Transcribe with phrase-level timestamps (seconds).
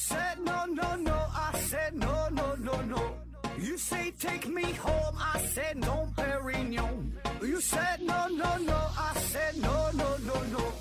[0.00, 1.12] said no, no, no.
[1.12, 3.02] I said no, no, no, no.
[3.58, 5.14] You say take me home.
[5.18, 7.12] I said no, Perignon.
[7.42, 8.78] You said no, no, no.
[8.96, 10.72] I said no, no, no, no.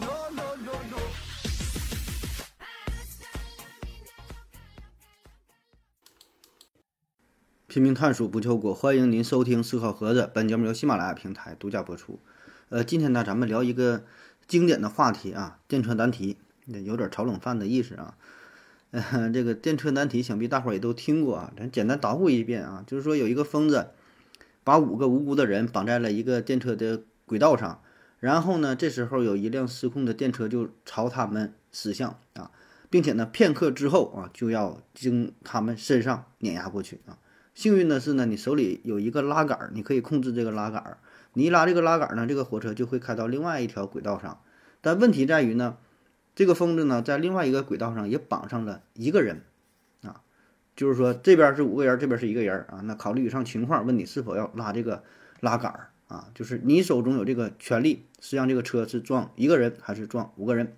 [0.00, 0.98] No, no, no, no.
[7.66, 10.30] 拼命探索不求果，欢迎您收听思考盒子。
[10.32, 12.18] 本节目由喜马拉雅平台独家播出。
[12.70, 14.06] 呃，今天呢，咱们聊一个
[14.46, 18.16] 经典的话题啊，电车难题，有点炒冷饭的意思啊。
[18.90, 21.52] 呃，这个电车难题，想必大伙儿也都听过啊。
[21.56, 23.88] 咱简单捣鼓一遍啊，就是说有一个疯子
[24.64, 27.82] 把五个无辜的人绑在了一个电车的轨道上，
[28.18, 32.50] 然后呢，这时候有一辆失控的电车就朝他们驶向啊，
[32.88, 37.18] 并且呢，片刻之后啊，就要经他们身上碾压过去啊。
[37.54, 40.98] 幸运的是呢，你手里有一个拉杆儿，你可以控制这个拉杆儿。
[41.34, 44.40] 你一拉这个拉杆儿呢，这个火车就会开到另外一条轨道上。
[44.80, 45.76] 但问题在于呢，
[46.38, 49.42] 这个疯子呢，在另外一个轨道上也绑上了一个人，
[50.02, 50.22] 啊，
[50.76, 52.80] 就是说这边是五个人，这边是一个人啊。
[52.84, 55.02] 那考虑以上情况，问你是否要拉这个
[55.40, 56.30] 拉杆儿啊？
[56.36, 60.76] 就是你手中有这个权利，是让这个车是撞一个人还是撞五个人？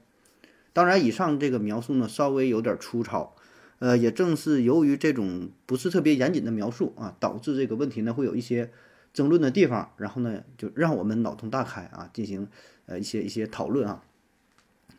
[0.72, 3.36] 当然，以上这个描述呢，稍微有点粗糙。
[3.80, 8.70] 呃，也正是由于这种不是特别严谨的描述啊，导致这个问题呢会有一些
[9.12, 12.48] 争论的地方，然后呢就让我们脑洞大开啊，进行
[12.86, 14.02] 呃一些一些讨论啊。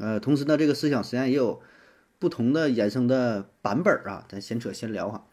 [0.01, 1.61] 呃，同时呢，这个思想实际上也有
[2.17, 5.27] 不同的衍生的版本啊，咱闲扯闲聊哈。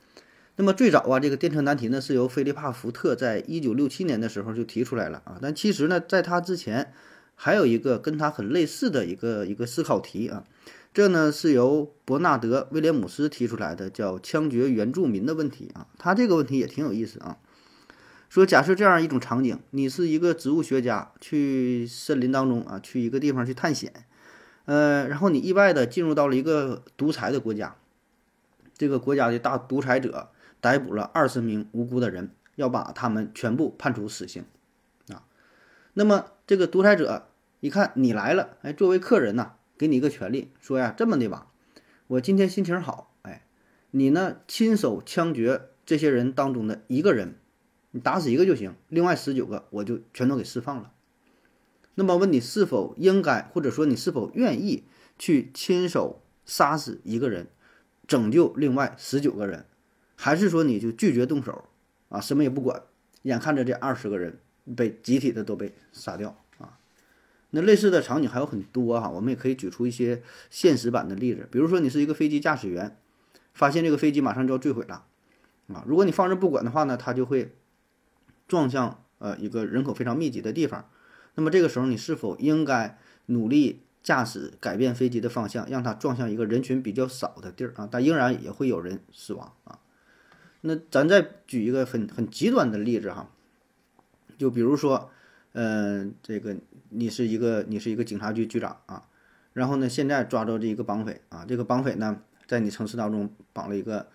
[0.57, 6.93] 那么最早啊，这个电车难题呢是由菲利帕福特在一九六七年的时候就提出来了啊，但其实呢，在他之前
[7.35, 10.45] 还有一个跟他很类似的一个一个思考题啊。
[10.93, 15.87] 这呢是由伯纳德·威廉姆斯提出来的，叫枪决原住民的问题啊。
[15.97, 17.39] 他这个问题也挺有意思啊。
[18.29, 23.93] 说假设这样一种场景，你是一个植物学家，去森林当中啊，去一个地方去探险，
[24.69, 27.77] 呃，然后你意外的进入到了一个独裁的国家，
[28.77, 30.29] 这个国家的大独裁者
[30.61, 34.45] 逮捕了二十名无辜的人，要把他们全部判处死刑
[35.09, 35.25] 啊。
[35.95, 37.29] 那么这个独裁者
[37.61, 39.55] 一看你来了，哎，作为客人呐。
[39.79, 41.53] 给你一个权利，说呀，这么的吧，
[42.09, 43.47] 我今天心情好，哎，
[43.93, 47.37] 你呢亲手枪决这些人当中的一个人，
[47.93, 50.91] 你打死一个就行，另外十九个我就全都给释放了。
[51.99, 54.85] 那么问你是否应该，或者说你是否愿意
[55.19, 57.49] 去亲手杀死一个人，
[58.07, 59.67] 拯救另外十九个人，
[60.15, 61.65] 还是说你就拒绝动手
[62.09, 62.81] 啊，什么也不管，
[63.23, 64.39] 眼看着这二十个人
[64.77, 66.79] 被集体的都被杀掉啊？
[67.51, 71.49] 那类似的场景还有很多哈，我们也可以举出一些现实版的例子。
[71.51, 72.97] 比如说，你是一个飞机驾驶员，
[73.55, 75.05] 发现这个飞机马上就要坠毁了，
[75.75, 77.57] 啊，如果你放任不管的话呢，它就会
[78.47, 80.89] 撞向呃一个人口非常密集的地方。
[81.39, 87.89] 那么这个时候，你是否应该努力驾驶改变飞机的方向，让它撞向一个人群比较少的地儿啊？
[87.89, 89.79] 但仍然也会有人死亡啊。
[90.63, 93.31] 那咱再举一个很很极端的例子哈，
[94.37, 95.11] 就比如说。
[95.55, 96.57] 嗯，这个
[96.91, 99.09] 你是一个你是一个警察局局长啊，
[99.55, 104.07] 然后呢，现在抓着这一个绑匪啊，这个绑匪呢，在你城市当中绑了一个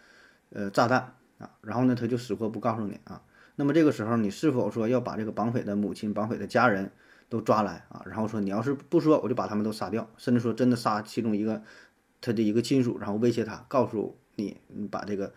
[0.51, 3.21] 呃炸弹啊，然后呢，他就死活不告诉你啊。
[3.55, 6.91] 那么这个时候，你是否说要把这个绑匪的母亲、绑匪的家人
[7.33, 8.01] 都抓来啊？
[8.05, 11.61] 然后说你要是不说，我就把他们都杀掉，甚至说真的杀其中一个
[12.21, 15.33] 他的一个亲属，然后威胁他，告诉你你把这个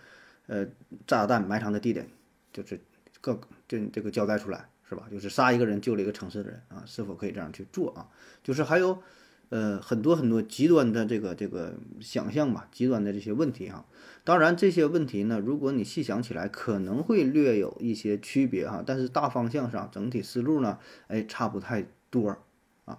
[0.46, 0.66] 呃
[1.06, 2.08] 炸弹埋藏的地点
[2.52, 2.80] 就是
[3.20, 4.68] 各就这个交代出来。
[4.88, 5.08] 是吧？
[5.10, 8.06] 就是杀一个人救了一个城市的人啊，是否可以这样去做啊？
[8.44, 9.02] 就是还有，
[9.48, 13.84] 呃，很多很多极端的这个这个想象吧，极端的这些问题哈。
[14.24, 22.36] 当然这些问题呢，如果你细想起来，可能会略有一些区别哈，但是大方向上整体思路呢，哎，差不太多
[22.84, 22.98] 啊。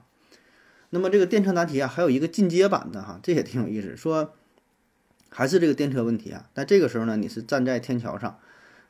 [0.89, 3.95] 那么这个电车难题啊，还有一个进阶版的哈，这也挺有意思。
[3.97, 4.33] 说
[5.29, 8.39] 还是这个电车问题啊，但这个时候呢，你是站在天桥上，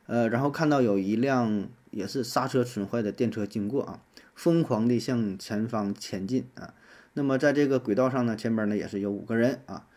[0.06, 1.70] 呃，然后看到有一辆。
[1.90, 4.02] 也是刹车损坏的电车经过啊，
[4.36, 6.74] 疯狂地向前方前进啊。
[7.18, 9.88] 那么在这个轨道上呢，前边呢也是有五个人啊。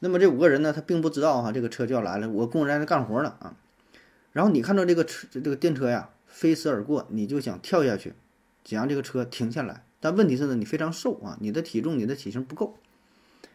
[0.00, 3.54] 那么这五个人呢，他并不知道哈，这个车就要来了，我工人在那干活呢啊。
[4.32, 8.14] 然后你看到这个车，这个电车呀飞驰而过，你就想跳下去，
[8.64, 9.84] 想让这个车停下来。
[10.00, 12.76] 但问题是呢，你非常瘦啊，你的体重、你的体型不够。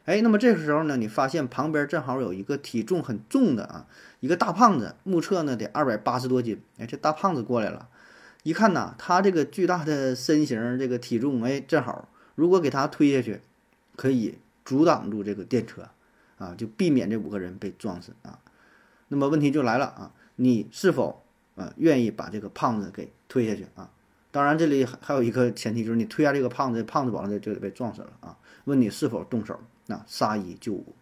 [0.06, 3.86] 哎，那么这个时候呢，你发现旁边正好有一个体重很重的啊，
[4.22, 6.62] 一个大胖子，目测呢得二百八十多斤。
[6.78, 7.90] 哎，这大胖子过来了，
[8.44, 12.08] 一看呐，他这个巨大的身形，这个体重，哎，正好，
[12.40, 13.42] 如果给他推下去，
[13.98, 15.90] 可以阻挡住这个电车，
[16.38, 18.40] 啊，就避免这五个人被撞死啊。
[19.10, 21.22] 那么问题就来了啊，你是否
[21.56, 23.92] 啊愿意把这个胖子给推下去啊？
[24.32, 28.38] 当然，这里还还有一个前提，就是你推下这个胖子，胖子保证就得被撞死了啊。
[28.64, 29.60] 问你是否动手？
[29.88, 30.94] 那杀一救五，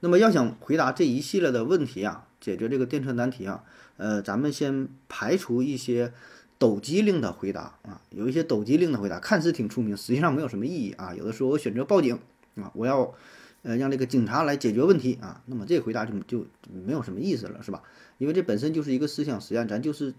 [0.00, 3.62] 那么要想回答这一系列的问题啊，解决这个电车难题啊，
[3.98, 6.12] 呃，咱们先排除一些
[6.60, 11.14] 抖机灵的回答啊，有一些抖机灵的回答看似挺出名，实际上没有什么意义啊。
[11.14, 12.18] 有的时候我选择报警
[12.56, 13.14] 啊，我要
[13.62, 16.46] 呃让这个警察来解决问题啊，那么这回答就就
[16.86, 17.82] 没有什么意思了，是吧？
[18.18, 20.12] 因为这本身就是一个思想实验，咱就是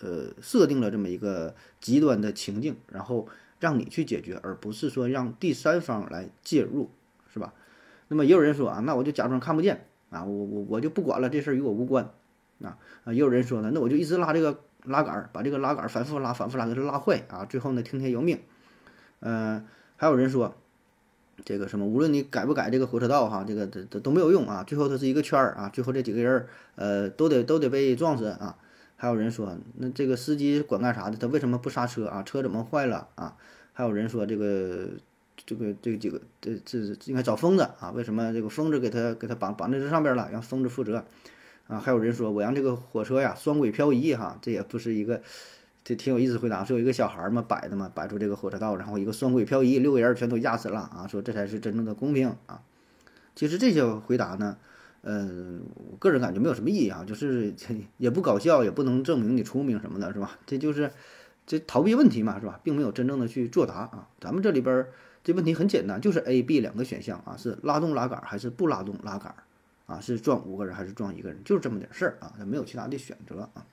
[0.00, 3.26] 呃设定了这么一个极端的情境，然后
[3.58, 6.90] 让你去解决，而不是说让第三方来介入，
[7.32, 7.54] 是吧？
[8.08, 12.10] 那么也有人说啊，那我就假装看不见啊，我我我就不管了，这事儿与我无关
[12.60, 13.12] 啊啊！
[13.14, 18.38] 也有人说呢，那我就一直拉这个拉杆儿，把这个拉杆儿反复拉、反复拉，给它拉坏啊，最后呢听天由命。
[19.20, 19.66] 嗯，
[19.96, 20.54] 还有人说，
[21.44, 28.56] 这个什么，无论你改不改这个火车道哈，这个这这都没有用啊，最后它是一个圈儿啊，最后这几个人儿呃都得都得被撞死啊。
[28.96, 31.16] 还有人说，那这个司机管干啥的？
[31.16, 32.22] 他为什么不刹车啊？
[32.22, 33.36] 车怎么坏了啊？
[33.72, 34.88] 还有人说这个。
[35.44, 37.92] 这个这几个这这应该找疯子啊？
[37.94, 40.28] 为什么这个疯子给他给他绑绑在这上边了？
[40.32, 41.04] 让疯子负责
[41.68, 41.78] 啊？
[41.78, 45.20] 还有人说我让这个火车呀双轨漂移哈，这也不是一个
[45.84, 51.06] 这挺有意思回答，是有一个小孩嘛摆的嘛，摆出这个火车道，然后一个双轨漂移，六个人全都压死了啊！
[51.08, 52.62] 说这才是真正的公平啊！
[53.34, 54.56] 其实这些回答呢，
[55.02, 57.54] 嗯，我个人感觉没有什么意义啊，就是
[57.98, 60.38] 也不搞笑，也不能证明你聪明什么的，是吧？
[60.46, 60.90] 这就是
[61.46, 62.60] 这逃避问题嘛，是吧？
[62.62, 64.08] 并没有真正的去作答啊！
[64.20, 64.86] 咱们这里边。
[65.24, 69.34] 这问题很简单，就是 A、B 两个选项啊，是拉动拉杆还是不拉动拉杆
[69.86, 70.00] 啊？
[70.00, 71.38] 是撞五个人还是撞一个人？
[71.44, 73.66] 就是这么点事儿啊，没有其他的选择啊。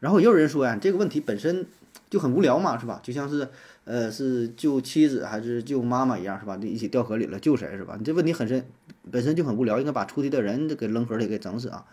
[0.00, 1.66] 然后也有人说呀，这个问题本身
[2.10, 3.00] 就很无聊嘛，是吧？
[3.02, 3.48] 就像是
[3.84, 6.56] 呃，是救妻子还是救妈妈一样，是吧？
[6.62, 7.96] 一起掉河里了，救谁是吧？
[7.98, 8.66] 你这问题很深，
[9.10, 11.86] 本身就很无聊，应该把出题的人给扔河里给整死啊。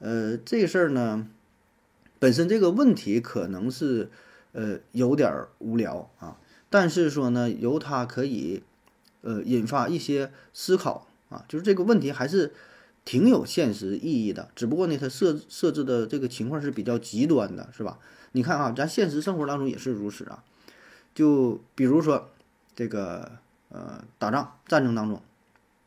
[0.00, 1.26] 呃，这事儿呢，
[2.18, 4.10] 本身这个问题可能是
[4.52, 6.36] 呃有点无聊啊。
[6.70, 8.62] 但是说呢，由它可以，
[9.22, 12.52] 呃，引发一些思考啊，就是这个问题还是
[13.04, 14.50] 挺有现实意义的。
[14.54, 17.98] 只不过呢，它设设置的这个情况是比较极端的，是吧？
[18.32, 20.44] 你看啊，咱现实生活当中也是如此啊。
[21.14, 22.30] 就比如说
[22.76, 23.32] 这个
[23.70, 25.20] 呃，打仗战争当中，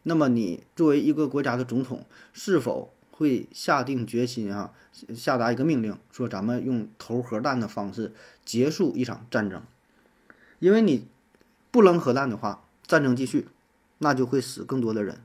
[0.04, 4.74] 那么你作为一个国家的总统，是否会下定决心啊，
[5.16, 8.12] 下达一个命令，说咱们用投核弹的方式
[8.44, 9.62] 结束一场战争？
[10.60, 11.08] 因为你
[11.72, 13.48] 不扔核弹的话，战争继续，
[14.00, 15.20] 那就会死更多的人。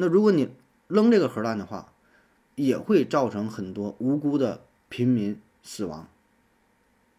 [0.00, 0.48] 那如果你
[0.86, 1.92] 扔这个核弹的话，
[2.54, 6.08] 也会造成很多无辜的平民死亡。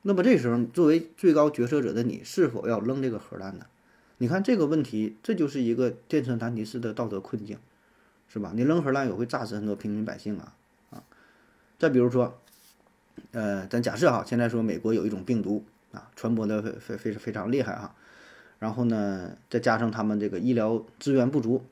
[0.02, 3.66] 那么这时候，作为最高决策者的你，是否要扔这个核弹呢？
[4.18, 7.58] 你看这个问题，这就是一个电车难题式的道德困境，
[8.28, 8.52] 是吧？
[8.56, 10.56] 你扔核弹也会炸死很多平民百姓啊
[10.90, 11.04] 啊！
[11.78, 12.40] 再比如说，
[13.32, 15.64] 呃，咱假设哈，现在说美国有一种病毒。
[15.92, 17.96] 啊，传播的非非非常厉害啊，
[18.60, 21.64] 然后呢，再加上他们这个医疗资源不足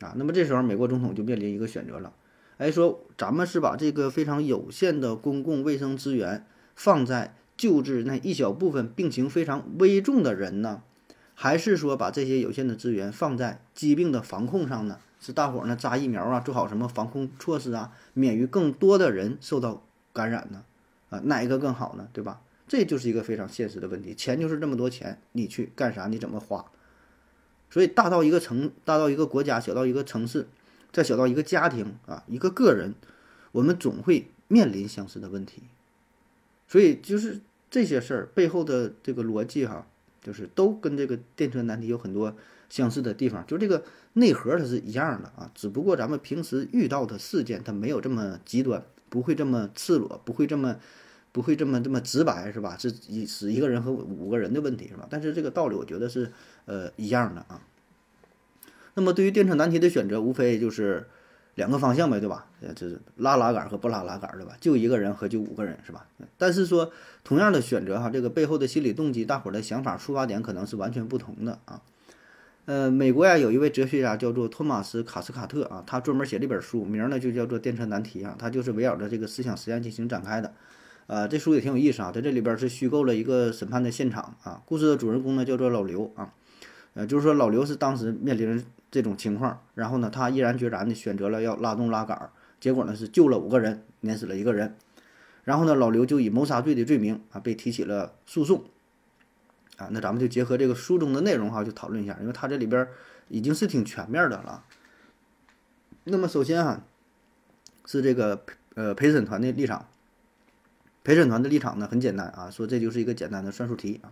[0.00, 2.12] 啊，那么这时候美国总统就面临一个选择了，
[2.58, 10.82] 哎，说咱们是把这个非常有限的公共卫生资源放在救治那一小部分病情非常危重的人呢，
[11.34, 14.98] 还是说把这些有限的资源放在疾病的防控上呢？
[15.20, 19.82] 是大伙儿呢扎疫苗啊，做好什么防控措施啊，免于更多的人受到
[20.12, 20.64] 感染呢？
[21.08, 22.08] 啊，哪一个更好呢？
[22.12, 22.42] 对吧？
[22.66, 26.08] 这就是一个非常现实的问题，钱就是这么多钱，你去干啥？
[26.08, 26.64] 你怎么花？
[27.74, 30.46] 所以大到一个城，大到一个国家，小到一个城市，
[30.92, 32.94] 再小到一个家庭啊，一个个人，
[33.50, 35.64] 我们总会面临相似的问题。
[36.68, 39.88] 所以就是这些事儿背后的这个逻辑哈，
[40.22, 42.36] 就是都跟这个电车难题有很多
[42.70, 50.76] 相似的地方，就这个内核它是一样的啊，只不过咱们平时遇到的事件它没有这么极端，不会这么赤裸，不会这么。
[51.34, 52.76] 不会这么这么直白是吧？
[52.78, 55.04] 是一死一个人和五个人的问题是吧？
[55.10, 56.30] 但是这个道理我觉得是
[56.66, 57.60] 呃一样的啊。
[58.94, 61.08] 那么对于电车难题的选择，无非就是
[61.56, 62.46] 两个方向呗，对吧？
[62.60, 64.56] 呃，这是拉拉杆和不拉拉杆，对吧？
[64.60, 66.06] 就一个人和就五个人是吧？
[66.38, 66.92] 但是说
[67.24, 71.82] 同样的选择哈，这个背后的心理动机，大伙儿的想法出发点可能是完全不同的啊。
[72.66, 80.52] 呃，美国呀有一位哲学家叫做托马斯卡斯卡特啊，他专门写了一本书，名呢就叫做《电车难题》啊，他就是围绕着这个思想实验进行展开的。
[81.06, 84.62] 啊，这书也挺有意思啊，在这里边是虚构了一个审判的现场啊。
[84.64, 86.32] 故事的主人公呢叫做老刘啊，
[86.94, 94.74] 呃，就是说老刘是当时面临这种情况，然后呢，他毅然决然的选择了要拉动拉杆，结果呢是救了五个人，碾死了一个人，
[95.44, 98.64] 然后呢，老刘就以谋杀罪的罪名啊被提起了诉讼
[99.76, 99.88] 啊。
[99.90, 102.88] 那咱们就结合这个书中的内容哈，就讨论一下，因为他这里边
[103.28, 104.64] 已经是挺全面的了。
[106.04, 106.82] 那么首先哈，
[107.84, 108.42] 是这个
[108.74, 109.86] 呃陪审团的立场。
[111.04, 114.10] 陪审团的立场呢很简单啊，说这就是一个简单的算术题啊。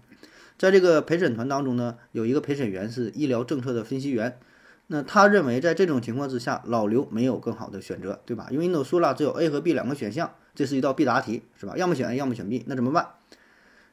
[0.58, 4.38] 在这个陪审团当中呢，有一个陪审员是医疗政策的分析员。
[4.88, 8.48] 那他认为在这种情况之下，老刘没有更好的选择，对吧？
[8.50, 11.74] 因为你都说了，只有 A 和 B 两个选项，这是一道必答题，是吧？
[11.78, 13.08] 要么选 A，要么选 B，那怎么办？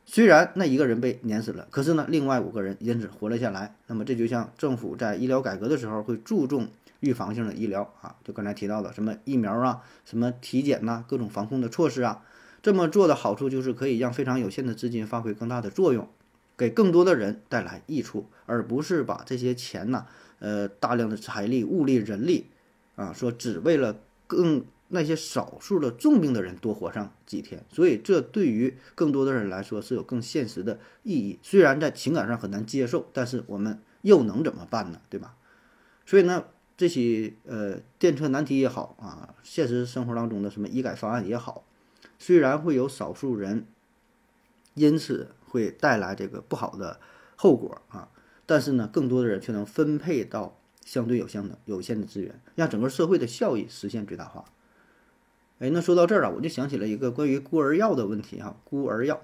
[0.05, 3.75] 虽然那一个人被碾死了，可是呢，另外五个人因此活了下来。
[3.87, 6.67] 那么这就像政府在医疗改革的时候会注重
[6.99, 12.21] 预防性的医疗啊，就刚才提到的什么疫苗啊、什么体检呐、各种防控的措施啊。
[12.61, 16.07] 这么做的好处就是可以让非常有限的资金发挥更大的作用，
[16.57, 20.05] 给更多的人带来益处，而不是把这些钱呢。
[20.39, 22.47] 呃，大量的财力、物力、人力，
[22.95, 31.37] 啊，说只为了更那些少数的重病的人多活上几天，所以这对于更多的人来说是有更现实的意义。
[31.43, 35.01] 虽然在情感上很难接受，但是我们又能怎么办呢？
[35.09, 35.35] 对吧？
[36.05, 36.45] 所以呢，
[36.77, 41.65] 这些呃电车难题也好啊，现实生活当中的什么医改方案也好，
[42.19, 43.65] 虽然会有少数人
[44.75, 46.99] 因此会带来这个不好的
[47.35, 48.09] 后果啊。
[48.45, 54.45] 但是呢，更多的人却能分配到相对有限的有限的资源，让整个社会的效益实现最大化。
[55.59, 58.57] 哎，那说到这儿啊，我就想起了一个关于孤儿药的问题哈。
[58.63, 59.21] 孤儿药，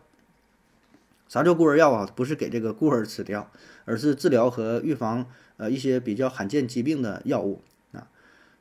[1.27, 2.07] 啥叫孤儿药啊？
[2.15, 3.49] 不是给这个孤儿吃掉，
[3.85, 5.25] 而是治疗和预防
[5.57, 8.07] 呃一些比较罕见疾病的药物啊。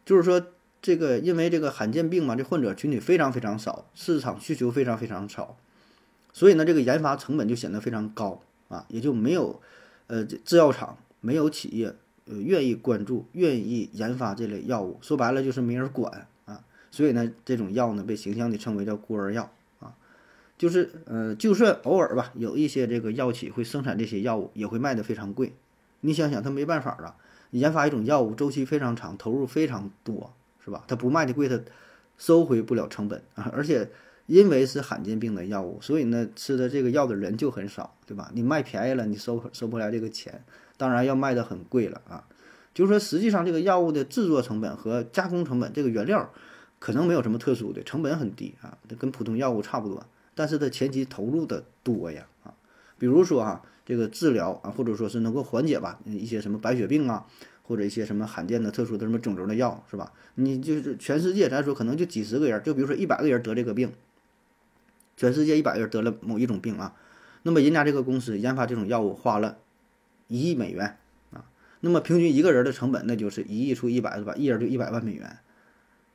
[0.06, 0.46] 就是说，
[0.84, 5.56] 这个因为这个罕见病嘛，这患者群体非常非常少，市场需求非常非常少，
[6.34, 9.62] 所以呢，这个研发成本就显得非常高啊，也就没有。
[10.08, 11.94] 呃，制药厂没有企业
[12.26, 16.62] 呃愿意关注、愿意研发这类药物，说白了就是没人管啊。
[16.90, 19.50] 所以呢，这种药呢被形象地称为叫孤儿药
[19.80, 19.96] 啊。
[20.58, 25.54] 就是呃，就算偶尔吧，有一些这个药企会生产这些药物，也会卖得非常贵。
[26.02, 27.16] 你想想，他没办法啊，
[27.52, 30.34] 研发一种药物周期非常长，投入非常多，
[30.64, 30.84] 是吧？
[30.88, 31.60] 他不卖的贵，他
[32.16, 33.90] 收回不了成本啊，而且。
[34.26, 38.30] 因为是罕见病的药物，所以呢，吃的这个药的人就很少，对吧？
[38.32, 40.42] 你卖便宜了，你收收不来这个钱，
[40.78, 42.24] 当然要卖的很贵了啊。
[42.72, 46.32] 就是说，实际上这个药物的制作成本和加工成本，这个原料
[46.78, 50.02] 可能没有什么特殊的，成本很低啊，跟普通药物差不多。
[50.34, 52.54] 但是它前期投入的多呀啊，
[52.98, 57.26] 比如说啊，这个治疗啊，或者说是能够缓解吧一些什么白血病啊，
[57.64, 60.12] 或者一些什么罕见的、特殊的什么肿瘤的药，是吧？
[60.36, 63.92] 你就是全世界，咱说可能就几十个人，就比如说一百个人得这个病。
[65.16, 66.96] 全世界一百个人得了某一种病啊，
[67.44, 69.58] 那么人家这个公司研发这种药物花了
[70.26, 70.98] 一亿美元
[71.30, 71.44] 啊，
[71.80, 74.34] 那么平均一个人的成本那就是一亿除一百是吧？
[74.36, 75.38] 一人就一百万美元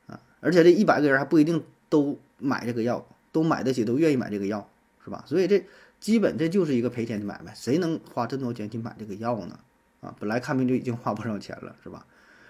[0.08, 4.70] 啊，而且这一百个人还不一定都买这个药，都买得起，都愿意买这个药
[5.02, 5.24] 是吧？
[5.26, 5.66] 所以这
[6.02, 9.58] 基本这就是一个赔钱的买卖，谁能花这么多钱去买这个药呢？
[10.02, 12.06] 啊，本来看病就已经花不少钱了是吧？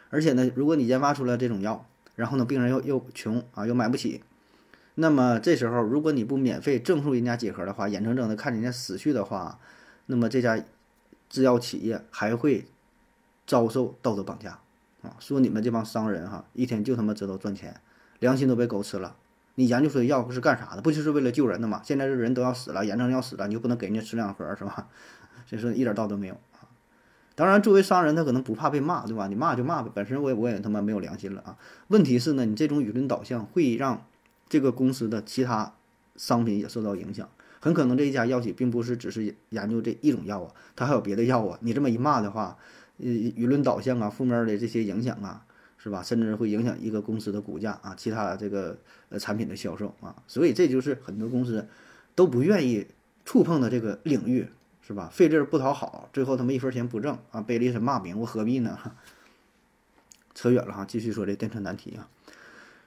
[0.09, 4.23] 而且呢，如果你研发出来这种药，然后呢，病人又又穷啊，又买不起。
[4.95, 9.59] 那么这时候，如果你不免费赠送人家几盒的话，眼睁睁的看人家死去的话，
[10.07, 10.61] 那么这家
[11.29, 12.67] 制药企业还会
[13.47, 14.59] 遭受道德绑架
[15.01, 15.15] 啊！
[15.19, 17.79] 说你们这帮商人哈，一天就他妈知道赚钱，
[18.19, 19.15] 良心都被狗吃了。
[19.55, 20.81] 你研究出的药是干啥的？
[20.81, 21.81] 不就是为了救人的吗？
[21.85, 24.87] 现在这人都要死了，眼睁睁要死了，你就不能给人家吃两盒是吧？
[25.45, 26.37] 所以说一点道德没有！
[27.39, 29.27] 当然，作为商人，他可能不怕被骂，对吧？
[29.27, 31.57] 你骂就骂呗，本身我也我也他妈没有良心了啊！
[31.87, 34.03] 问题是呢，你这种舆论导向会让。
[34.51, 35.75] 这个公司的其他
[36.15, 37.29] 商品也受到影响，
[37.59, 41.59] 很可能这一家药企并不是只是研究这一种药啊，它还有别的药啊。
[41.61, 42.57] 你这么一骂的话，
[42.97, 45.45] 呃，舆论导向啊，负面的这些影响啊，
[45.77, 46.01] 是吧？
[46.01, 48.75] 甚至会影响一个公司的股价啊，其他这个
[49.09, 50.15] 呃产品的销售啊。
[50.25, 51.67] 所以这就是很多公司
[52.15, 52.87] 都不愿意
[53.23, 54.47] 触碰的这个领域，
[54.89, 55.07] 是吧？
[55.13, 58.75] 费劲不讨好，最后他们一分钱不挣啊，背了一身骂名，我何必呢？
[60.33, 62.09] 扯远了哈，继续说这电车难题啊。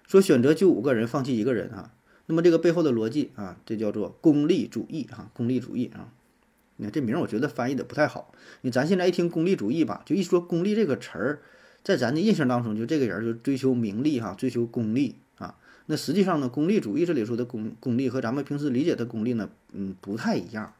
[0.08, 1.92] 说选择救五个人，放弃一个人啊，
[2.26, 6.08] 那么这个背后的逻辑啊，这叫做功利主义啊，功利主义啊。
[6.78, 8.34] 你看这名儿，我觉得翻译的不太好。
[8.62, 11.42] 你咱现在一听功利主义吧，就一说功利这个词儿，
[11.84, 15.54] 在咱的印象当中，就这个人就追求名利哈，追求功利啊。
[15.86, 20.74] 那实际上呢，功利主义这里说的功功利和咱们平时理解的功利呢，嗯，不太一样。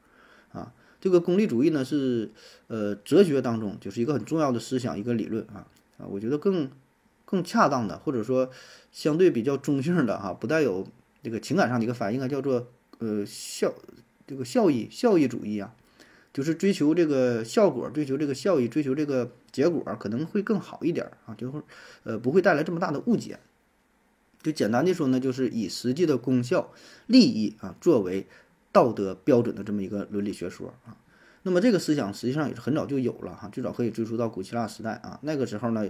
[1.02, 2.30] 这个功利主义呢，是
[2.68, 5.66] 呃哲学当中就是一个很重要的思想一个理论啊
[5.98, 6.70] 啊，我觉得更。
[7.24, 8.50] 更恰当的，或者说
[8.90, 10.86] 相对比较中性的哈，不带有
[11.22, 12.68] 这个情感上的一个反应，应该叫做
[12.98, 13.72] 呃效
[14.26, 15.74] 这个效益效益主义啊，
[16.34, 21.62] 就是追求这个效果，追求这个效益，追求这个结果可能会更好一点啊，就会
[22.02, 23.38] 呃不会带来这么大的误解。
[24.42, 26.70] 就简单的说呢，就是以实际的功效、
[27.06, 28.26] 利益啊作为
[28.72, 30.96] 道德标准的这么一个伦理学说啊。
[31.44, 35.18] 那么这个思想实际上也是很早就有了哈，最早可以追溯到古希腊时代啊。
[35.22, 35.84] 那个时候呢，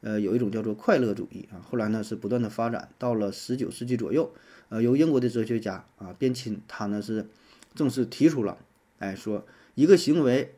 [0.00, 1.60] 呃，有一种叫做快乐主义啊。
[1.60, 4.32] 后来呢是不断的发展，到了十九世纪左右，
[4.70, 7.28] 呃，由英国的哲学家啊边沁他呢是
[7.74, 8.56] 正式提出了，
[8.98, 10.54] 哎，说一个行为，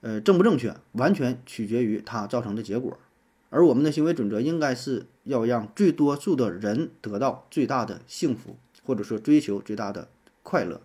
[0.00, 2.98] 呃，正不正确，完全取决于它造成的结果
[3.50, 10.08] 而我们的行为准则应该是要让最多数的人得到最大的幸福，或者说追求最大的
[10.42, 10.80] 快乐。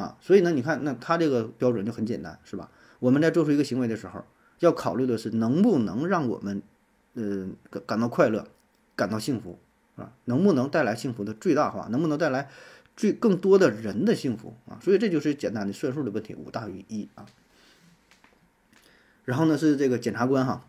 [0.00, 2.70] 啊，所以呢，你看，那他这个标准就很简单，是吧？
[2.98, 4.24] 我们在做出一个行为的时候，
[4.60, 6.62] 要考虑的是能不能让我们，
[7.14, 8.46] 呃，感感到快乐，
[8.96, 9.58] 感到幸福，
[9.96, 12.48] 啊，能不能带来幸福的最大化，能不能带来
[12.96, 14.78] 最更多的人的幸福啊？
[14.82, 17.26] 所以这就是简单的算术的问题，五大于一啊。
[19.24, 20.64] 然后呢，是这个检察官哈，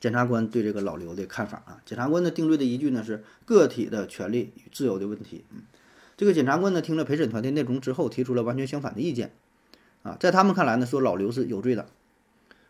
[0.00, 5.62] 检察官对这个老刘的看法啊，检察官的定罪的依据呢是个体的权利与自由的问题，嗯。
[6.16, 9.32] 这个检察官呢，听了陪审团的内容之后，提出了完全相反的意见，
[10.02, 11.88] 啊，在他们看来呢，说老刘是有罪的。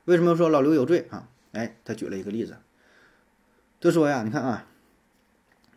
[0.06, 1.28] 为什么说老刘有罪啊？
[1.52, 2.56] 哎，他举了一个例子，
[3.80, 4.66] 就说呀，你看啊，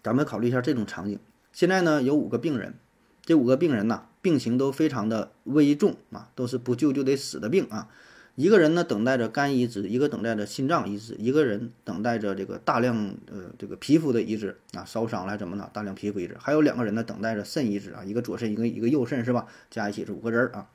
[0.01, 1.19] 咱们考虑一下这种场景，
[1.51, 2.75] 现在呢有五个病人，
[3.23, 7.89] 这五个病人呢病情都非常的危重啊，都是不救就得死的病啊。
[8.37, 19.47] 一个人呢等待着肝移植，一个等待着心脏移植，一个人等待着这个大量呃这个皮肤的移植啊，烧伤了怎么的，大量皮肤移植，还有两个人呢等待着肾移植啊，一个左肾，一个一个右肾是吧？
[19.71, 20.69] 加一起是五个人啊。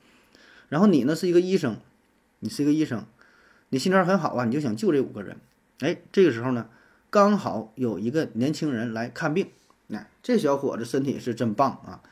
[0.67, 1.77] 然后你呢是一个医生，
[2.39, 3.05] 你是一个医生，
[3.69, 5.37] 你心肠很好啊，你就想救这五个人。
[5.79, 6.67] 哎，这个时候呢，
[7.09, 9.47] 刚好有一个年轻人来看病，
[9.89, 12.03] 哎，这小伙子身体是真棒啊。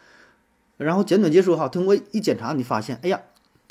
[0.77, 3.19] 然后简短结束哈，通过一检查，你发现，哎呀。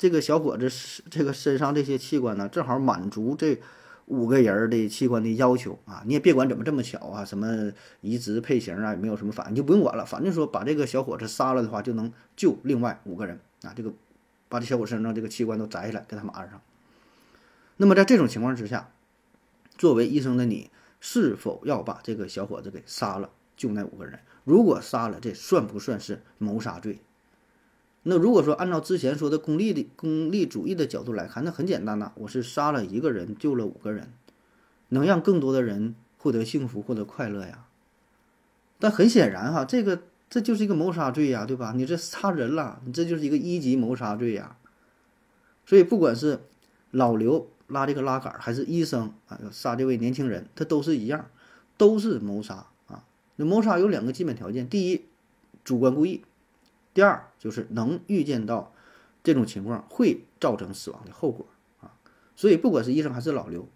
[0.01, 3.61] 这个小伙子是这个身上这些器官呢，正好满足这
[4.07, 6.01] 五个人的器官的要求啊！
[6.07, 10.03] 你也别管怎么这么巧啊，什么移植配型啊，也没有什么反应，就不用管了。
[10.03, 13.73] 反正说把这个小伙子杀了的话，就能救另外五个人啊！
[13.75, 13.93] 这个
[14.49, 16.59] 把这小伙身上这个器官都摘下来，给他们安上。
[17.77, 18.89] 那么在这种情况之下，
[19.77, 24.19] 作为医生的你，是否要把这个小伙子给杀了，救那五个人？
[24.45, 27.01] 如果杀了，这算不算是谋杀罪？
[28.03, 34.11] 那如果说按照之前说的功利的功利主义的角度来看，那很简单呐，我是杀了一个人，救了五个人，
[34.89, 37.65] 能让更多的人获得幸福、获得快乐呀。
[38.79, 41.73] 但很显然哈，这个这就是一个谋杀罪呀，对吧？
[41.75, 44.57] 你这杀人了，你这就是一个一级谋杀罪呀。
[45.67, 46.39] 所以不管是
[46.89, 51.27] 老刘拉这个拉杆，还是医生啊杀这位年轻人，他都是一样，
[51.77, 53.03] 都是谋杀啊。
[53.35, 55.05] 那谋杀有两个基本条件：第一，
[55.63, 56.23] 主观故意。
[56.93, 58.73] 第二就是能预见到
[59.23, 61.45] 这种情况会造成死亡的后果
[61.79, 61.93] 啊，
[62.35, 63.67] 所以不管是医生还是老刘，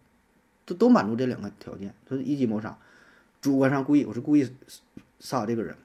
[0.66, 2.78] 都都满足这两个条件，这是一级谋杀，
[3.40, 4.50] 主观上故意，我是故意
[5.20, 5.78] 杀这个人，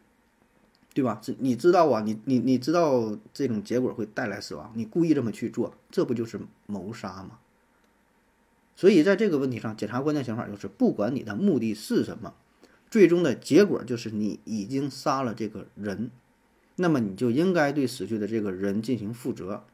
[0.92, 1.20] 对吧？
[1.22, 7.38] 这你知道啊，你你你知道这种结果会带来死亡，你故意这么去做，这不就是谋杀吗？
[8.74, 12.34] 所以在这个问题上，检察官的想法就是，不管你的目的是什么，
[12.90, 16.10] 最终的结果就是你已经杀了这个人。
[16.80, 19.64] 那么你就应该对死去的这个人进行负责，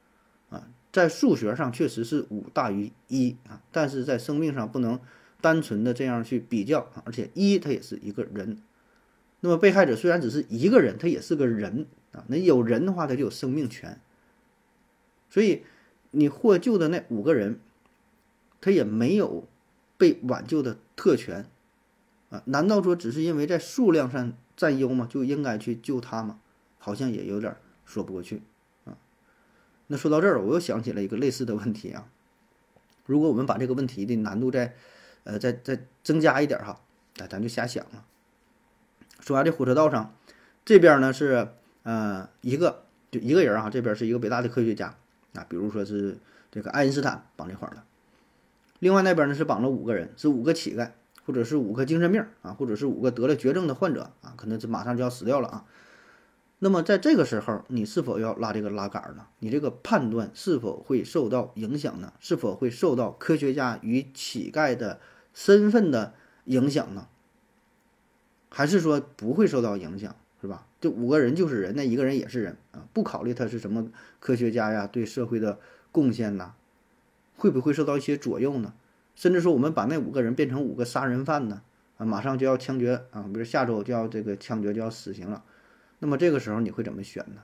[0.50, 4.98] 啊，在数学上确实是五大于一啊，但是在生命上不能
[5.40, 8.58] 单纯的这样去比较啊，而且一他也是一个人，
[9.38, 14.00] 那么被害者虽然只是一个人，他也是个人啊，那有人的话他就有生命权，
[15.30, 15.62] 所以
[16.10, 17.60] 你获救的那五个人，
[18.60, 19.46] 他也没有
[19.96, 21.46] 被挽救的特权，
[22.30, 25.06] 啊，难道说只是因为在数量上占优吗？
[25.08, 26.40] 就应该去救他吗？
[26.86, 28.42] 好像也有点说不过去
[28.84, 28.94] 啊。
[29.88, 32.06] 那说到这儿，我又想起了一个类似的问题啊。
[33.06, 34.76] 如果我们把这个问题的难度再，
[35.24, 36.80] 呃，再再增加一点哈，
[37.16, 38.04] 那咱就瞎想了。
[39.18, 40.14] 说完，这火车道上，
[40.64, 41.48] 这边呢是
[41.82, 44.96] 呃一个就一个人啊，这边是一个北大的科学家
[45.34, 46.18] 啊，比如说是
[46.52, 47.82] 这个爱因斯坦绑这块儿的。
[48.78, 50.90] 另外那边呢是绑了五个人，是五个乞丐，
[51.24, 55.64] 或者是五个精神病啊，或者是五个得了绝症的患者啊，可能是马上就要死掉了啊。
[56.58, 59.26] 那么在这个时候，你是否要拉这个拉杆呢？
[59.40, 62.14] 你这个判断是否会受到影响呢？
[62.18, 64.98] 是否会受到科学家与乞丐的
[65.34, 66.14] 身份的
[66.44, 67.08] 影响呢？
[68.48, 70.66] 还是说不会受到影响，是吧？
[70.80, 72.88] 这五个人就是人，那一个人也是人啊！
[72.94, 75.58] 不考虑他是什么科学家呀，对社会的
[75.92, 76.54] 贡献呐，
[77.36, 78.72] 会不会受到一些左右呢？
[79.14, 81.60] 甚至说我们把那五个人变成五个杀人犯呢？
[81.98, 85.44] 啊，马上就要枪决啊，比如下周就要这个枪决就要死刑了。
[85.98, 87.42] 那么这个时候你会怎么选呢？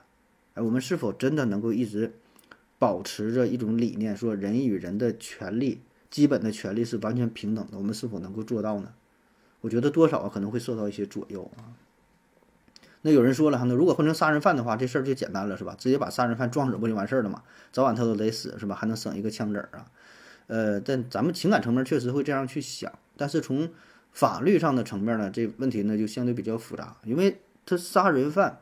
[0.53, 2.13] 哎，我们是否真的能够一直
[2.77, 7.77] 保持着一种理念，说人与人的权利、基本的权利是完全平等的？
[7.77, 8.93] 我们是否能够做到呢？
[9.61, 11.73] 我觉得多少可能会受到一些左右啊。
[13.01, 15.75] 那有人说了哈，那如果换成杀人犯的话，这事儿就简单了，是吧？
[15.79, 17.41] 直接把杀人犯撞死不就完事儿了吗？
[17.71, 18.75] 早晚他都得死，是吧？
[18.75, 19.91] 还能省一个枪子儿啊。
[20.45, 23.69] 呃，但咱们情感层面确实会这样去想，但是从
[24.11, 27.39] 法律上的层面呢，这问题呢就相对比较复杂，因为。
[27.65, 28.61] 他杀人犯，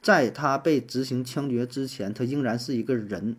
[0.00, 3.36] 在他被执行枪决之前，他仍然是一个人，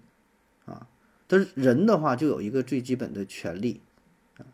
[0.65, 0.87] 啊，
[1.27, 3.81] 他人的话就有一个最基本的权利，
[4.37, 4.45] 啊，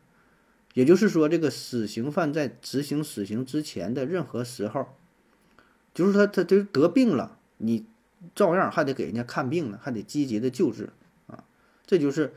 [0.73, 4.87] 也就是说，这个死刑犯在执行死刑之前的任何时候，
[5.93, 7.85] 就是他他就得病了，你
[8.33, 10.89] 照样还得给人家看病呢，还得积极的救治
[11.27, 11.43] 啊。
[11.85, 12.33] 这就是，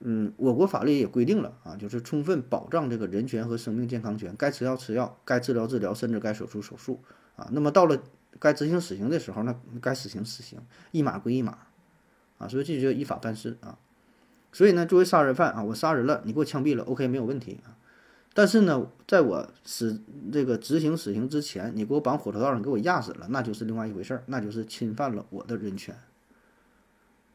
[0.00, 7.00] 嗯，我国法律也规定了啊，就是充分保障这个人权和生命健康权，该吃药吃药，该治疗治疗，甚至该手术手术
[7.40, 7.48] 啊。
[7.52, 8.00] 那么到了
[8.38, 10.60] 该执行死刑的时候，那该死刑死刑，
[10.92, 11.58] 一码归一码
[12.38, 12.46] 啊。
[12.46, 13.78] 所以这就叫依法办事啊。
[14.52, 17.76] 所以呢，作为杀人犯啊，我杀人了，你给我枪毙了，OK，没有问题啊。
[18.32, 20.00] 但是呢，在我死
[20.32, 25.96] 这个执行死刑之前，你给我绑火车道上给我压死了，那就是另外一回事儿，那就是侵犯了我的人权。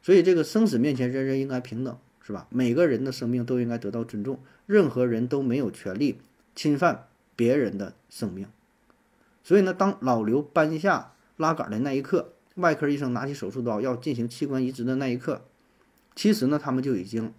[0.01, 2.47] 所以这个生死面前人人应该平等，是吧？
[2.49, 6.19] 每个人的生命都应该得到尊重，任何人都没有权利
[6.53, 8.47] 侵犯别人的生命。
[9.45, 15.43] 所以呢，当老刘搬下拉杆的那一刻，外科医生拿起手术刀要进行器官移植的那一刻。
[16.15, 17.31] 其实呢，他们就已经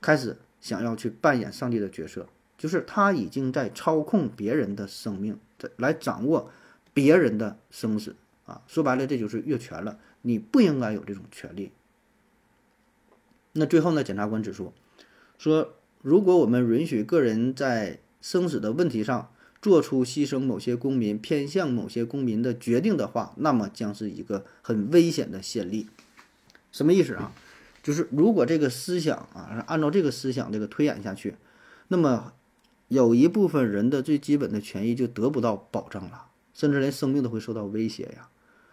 [0.00, 6.52] 开始想要去扮演上帝的角色，就是他已经在操控别人的生命，在来掌握
[6.94, 8.14] 别人的生死
[8.46, 8.62] 啊。
[8.68, 9.98] 说白了，这就是越权了。
[10.22, 11.72] 你不应该有这种权利。
[13.54, 14.72] 那最后呢，检察官指出，
[15.36, 25.88] 说如果我们允许个人在生死的问题上做出牺牲某些公民、偏向某些公民的决定的话，那么将是一个很危险的先例。
[26.72, 27.32] 什么意思啊？
[27.82, 31.34] 就是如果这个思想啊，按照这个思想这个推演下去，
[31.88, 32.32] 那么
[32.88, 38.28] 有一部分人的最基本的权益就得不到保障了，甚至连生命都会受到威胁呀。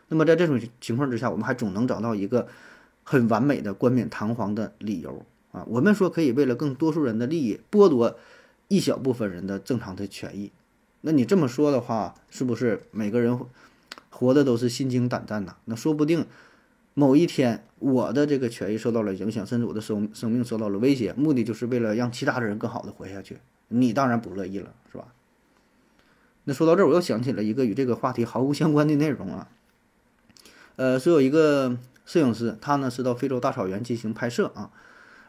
[0.10, 2.47] 那么在这种情况之下，我们还总能找到一个
[3.04, 5.65] 很完美的冠冕堂皇的理由啊。
[5.67, 8.17] 我们说可以为了更多数人的利益剥夺
[8.67, 10.52] 一小部分人的正常的权益，
[11.01, 13.39] 那你这么说的话，是不是每个人
[14.10, 15.55] 活的都是心惊胆战呐？
[15.65, 16.25] 那说不定。
[16.99, 23.38] 某一天，我的这个权益受到了影响，甚至我的生生命受到了威胁，目的就是为了让其他的人更好的活下去。
[23.67, 25.13] 你当然不乐意了，是吧？
[26.45, 29.47] 那说到这儿，我又想起了一个与这个话题毫无相关的内容啊。
[30.75, 34.71] 呃，说有一个摄影师，他呢是到非洲大草原进行拍摄啊，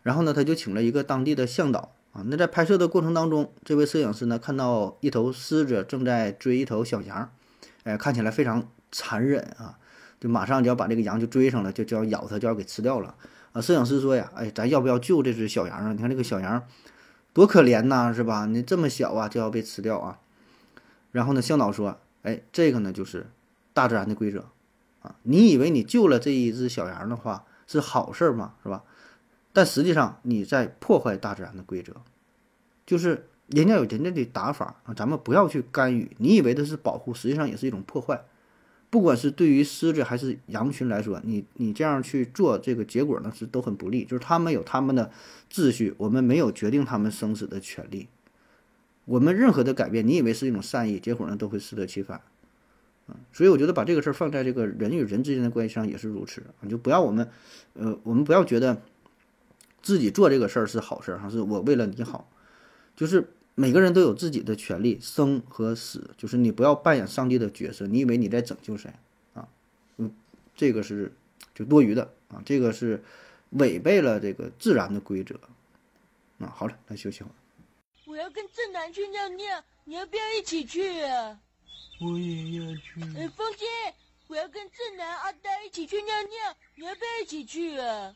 [0.02, 2.22] 然后呢他就请了一个当地的向导啊。
[2.26, 7.30] 那在拍摄的过程当中，这位摄影师呢看到一头狮子正在追一头小羊，
[7.84, 9.78] 哎，看起来非常残忍啊。
[10.20, 13.14] 就马上就要把这个羊就追上了，就就要咬它，就要给吃掉了
[13.52, 13.60] 啊！
[13.60, 15.92] 摄影师说呀：“哎，咱要不要救这只小羊啊？
[15.92, 16.66] 你看这个小羊
[17.32, 18.44] 多可怜呐，是吧？
[18.46, 20.18] 你这么小啊，就要被吃掉啊！”
[21.12, 23.30] 然后呢，向导说：“哎，这个呢就是
[23.72, 24.46] 大自然的规则
[25.02, 25.14] 啊！
[25.22, 28.54] 你以为你救了这一只小羊的话是好事吗？
[28.64, 28.82] 是吧？
[29.58, 31.92] 但实际上你在破坏大自然的规则，
[32.86, 36.12] 就是人家有人家的打法啊，咱们不要去干预。
[36.18, 38.22] 你以为的是保护，实际上也是一种破坏。”
[38.88, 44.04] 不管是对于狮子还是羊群来说，你你这样去做，这个结果呢是都很不利。
[44.04, 45.10] 就是他们有他们的
[45.52, 48.06] 秩序，我们没有决定他们生死的权利。
[49.06, 52.20] 我们任何的改变，你以为是一种善意，结果呢都会适得其反。
[53.08, 56.42] 嗯，所以我觉得把这个事儿放在这个人与人之间的关系上也是如此。
[56.60, 57.28] 你就不要我们，
[57.74, 58.80] 呃，我们不要觉得
[59.82, 62.30] 自己做这个事儿是好事儿，还是我为了你好，
[62.96, 63.32] 就是。
[63.60, 68.88] 每个人都有自己的权利，生和死，就是你不要扮演上帝的角色，你以为你在拯救谁
[69.34, 69.48] 啊？
[69.96, 70.14] 嗯，
[70.54, 71.12] 这个是
[71.56, 73.02] 就多余的啊，这个是
[73.50, 75.34] 违背了这个自然的规则
[76.38, 76.46] 啊。
[76.54, 77.34] 好了，来休息会儿。
[78.06, 81.40] 我要跟正南去尿尿，你要不要一起去啊？
[82.00, 83.02] 我也要去。
[83.18, 83.66] 哎，风姐，
[84.28, 88.14] 我要跟正南、阿呆一起去尿尿，你要不要一起去啊？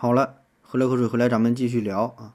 [0.00, 0.36] 好了。
[0.62, 2.34] 喝了口水回来，咱们继续聊啊。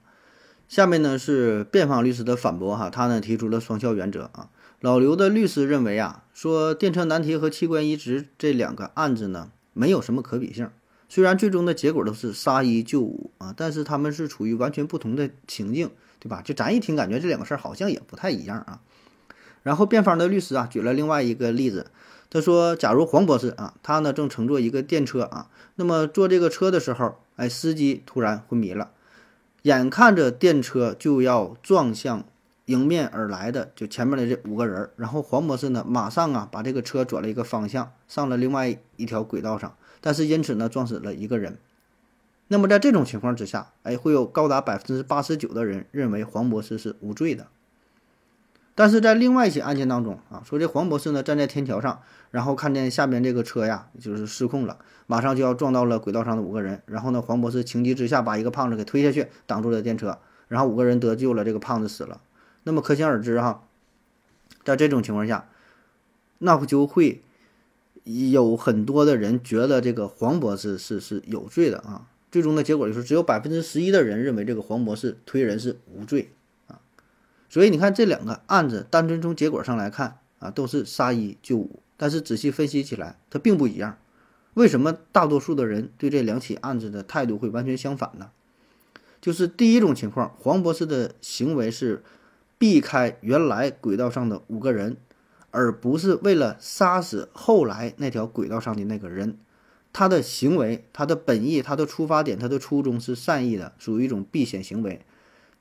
[0.68, 4.50] 下面呢是辩方律师的反驳哈，他呢提出了双效原则啊。
[4.80, 10.68] 老刘的律师认为啊，说电车难题和器官移植这两个案子呢没有什么可比性，
[11.08, 16.42] 虽然最终的结果都是杀一救五啊，但是他们是处于完全不同的情境，对吧？
[16.44, 18.80] 就咱一听感觉这两个事儿好像也不太一样啊。
[19.62, 21.86] 然后辩方的律师啊举了另外一个例子，
[22.28, 27.20] 他说，假如黄博士啊，他呢正乘坐一个电车啊，那么坐这个车的时候。
[27.36, 28.92] 哎，司机突然昏迷了，
[29.62, 32.24] 眼看着电车就要撞向
[32.66, 41.58] 迎面而来的就前面的这五个人，然后黄博士呢，马上啊把这个车转了一个方向，上了另外一条轨道上，但是因此呢撞死了一个人。
[42.48, 47.48] 那么在这种情况之下，哎，会有高达百分之八十九的人认为黄博士是无罪的。
[48.74, 62.20] 但是在另外一起案件当中啊，说这黄博士呢站在天桥上，然后看见下边这个车呀就是失控了，马上就要撞到了轨道上的五个人，然后呢黄博士情急之下把一个胖子给推下去挡住了电车，然后五个人得救了，这个胖子死了。
[62.64, 63.62] 那么可想而知哈，
[64.64, 65.48] 在这种情况下，
[66.38, 67.22] 那不就会
[68.02, 72.08] 有很多的人觉得这个黄博士是是有罪的啊？
[72.32, 76.30] 最终的结果就是只有百分之十一的人认为这个黄博士推人是无罪。
[77.54, 83.96] 所以你看这两个案子，单纯从结果上来看啊，都是杀一救五，但是仔细分析起来，它并不一样。
[84.54, 88.32] 为什么大多数的人对这两起案子的态度会完全相反呢？
[89.20, 92.02] 就是第一种情况，黄博士的行为是
[92.58, 94.96] 避开原来轨道上的五个人，
[95.52, 99.38] 而不是为了杀死后来那条轨道上的那个人。
[99.92, 105.00] 他的行为、他的本意、他的出发点、他的初衷是善意的，属于一种避险行为。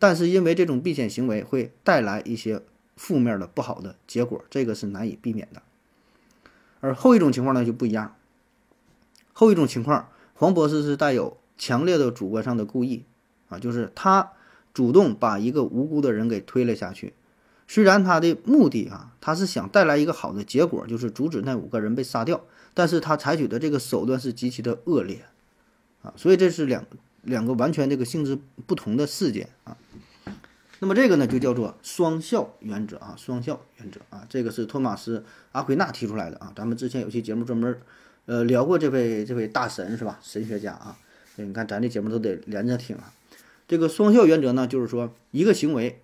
[0.04, 2.62] 但是因为这种避险行为会带来一些
[2.98, 5.62] 负面的不好的结果，这个是难以避免的。
[6.82, 8.14] 而后一种情况呢就不一样。
[9.32, 13.06] 后一种情况，黄博士是带有强烈的主观上的故意。
[13.48, 14.34] 啊，就是他
[14.74, 17.14] 主动把一个无辜的人给推了下去，
[17.66, 25.22] 虽然他的目的啊，他是想带来一个好的结果，就是阻止那五个人被杀掉，但是他采取的这个手段是极其的恶劣，
[26.02, 26.84] 啊，所以这是两
[27.24, 29.76] 两个完全这个性质不同的事件啊。
[30.80, 36.52] 那么这个呢，就叫做双效原则啊，双效原则啊，这个是托马斯阿奎那提出来的啊。
[36.56, 37.80] 咱们之前有期节目专门
[38.26, 40.20] 呃聊过这位这位大神是吧？
[40.22, 40.98] 神学家啊，
[41.38, 43.14] 你看咱这节目都得连着听啊。
[43.66, 46.02] 这个双效原则呢，就是说一个行为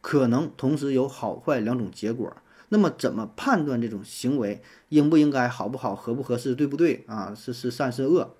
[0.00, 2.36] 可能同时有好坏两种结果。
[2.68, 7.32] 那么怎么判断这种行为应不应该、好不好、合不合适、对不对啊？
[7.32, 8.34] 是是善是恶？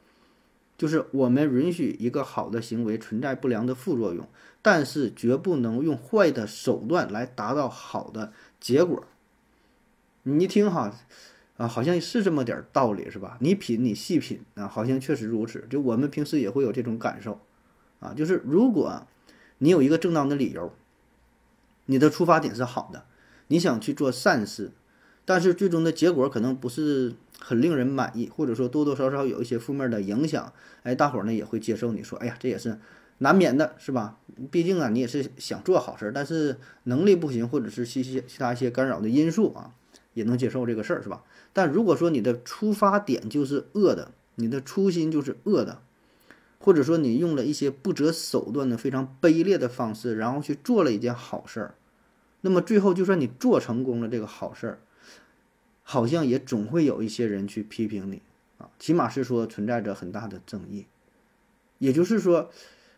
[0.76, 4.28] 就是我们允许一个好的行为存在不良的副作用，
[4.60, 9.04] 但是绝不能用坏的手段来达到好的结果。
[10.24, 10.92] 你一听哈
[11.56, 13.38] 啊，好像是这么点道理是吧？
[13.40, 15.66] 你品，你细品啊，好像确实如此。
[15.70, 17.40] 就我们平时也会有这种感受。
[18.00, 19.06] 啊，就是如果
[19.58, 20.74] 你有一个正当的理由，
[21.86, 23.06] 你的出发点是好的，
[23.48, 24.72] 你想去做善事，
[25.24, 32.78] 但是最终的结果可能不是很令人满意，或者说多多少少有一些负面的影响，哎，大伙儿呢也会接受你说，哎呀，这也是
[33.18, 34.18] 难免的，是吧？
[34.50, 39.72] 毕竟啊，你也是想做好事儿，但是能力不行，或者是其些其他一些干扰的因素啊，
[40.14, 41.22] 也能接受这个事儿，是吧？
[41.52, 45.82] 但如果说你的出发点就是恶的，你的初心就是恶的。
[46.58, 51.74] 或者说你用了一些不择手段的非常卑劣的方式，然后去做了一件好事儿，
[52.40, 54.78] 那么最后就算你做成功了这个好事儿，
[55.88, 58.20] 好像也总会有一些人去批评你
[58.58, 60.86] 啊，起码是说存在着很大的争议。
[61.78, 62.50] 也就是说，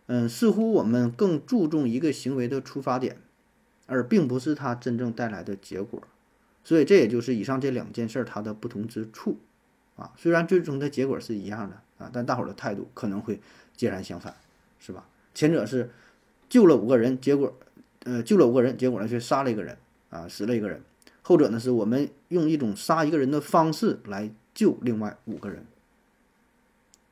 [0.07, 3.19] 嗯，似乎我们更注重一个行为的出发点，
[3.87, 6.03] 而并不是它真正带来的结果。
[6.65, 9.39] 所以这也就是以上这两件事它的不同之处
[9.97, 11.81] 啊，虽然最终的结果是一样的。
[11.99, 13.41] 啊，但大伙儿的态度可能会
[13.77, 14.33] 截然相反，
[14.79, 15.05] 是吧？
[15.35, 15.91] 前者是
[16.49, 17.59] 救了五个人，结果，
[18.05, 19.77] 呃，救了五个人，结果呢却杀了一个人，
[20.09, 20.81] 啊，死了一个人。
[21.29, 25.67] 后者呢是我们用一种杀一个人的方式来救另外五个人。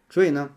[0.09, 0.53] 所以呢，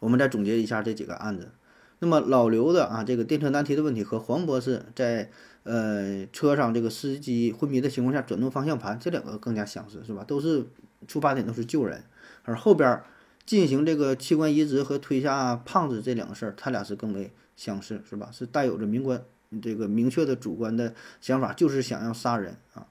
[0.00, 1.52] 我们再总结一下这几个案子。
[2.00, 5.30] 那么老刘的啊这个电车难题的问题和黄博士在
[5.62, 10.24] 呃车上这个司机昏迷的情况下转动方向盘这两个更加相似，是吧？
[10.24, 10.66] 都是
[11.06, 12.02] 出发点都是救人，
[12.42, 13.00] 而后边。
[13.46, 18.30] 进行这个器官移植和推下胖子这两个事儿，他俩是更为相似，是吧？
[18.32, 19.22] 是带有着明观
[19.62, 22.86] 这个明确的主观的想法，就是想要杀人啊！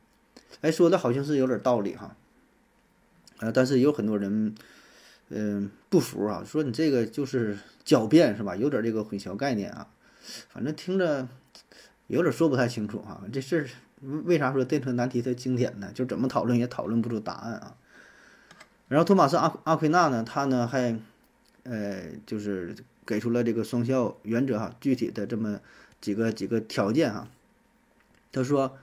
[0.61, 2.15] 哎，说的好像是有点道理哈，
[3.39, 4.55] 呃，但是有很多人
[5.29, 8.55] 嗯不服啊，说你这个就是狡辩是吧？
[8.55, 9.87] 有点这个混淆概念啊，
[10.49, 11.27] 反正听着
[12.07, 13.23] 有点说不太清楚啊。
[13.33, 13.67] 这事儿
[14.25, 15.91] 为啥说电车难题它经典呢？
[15.93, 17.75] 就怎么讨论也讨论不出答案啊。
[18.87, 20.97] 然后托马斯阿阿奎纳呢，他呢还，
[21.63, 25.59] 呃，就是给出了这个双效原则哈，具体的这么
[26.03, 27.29] 几个几个条件哈。
[28.33, 28.77] 他说，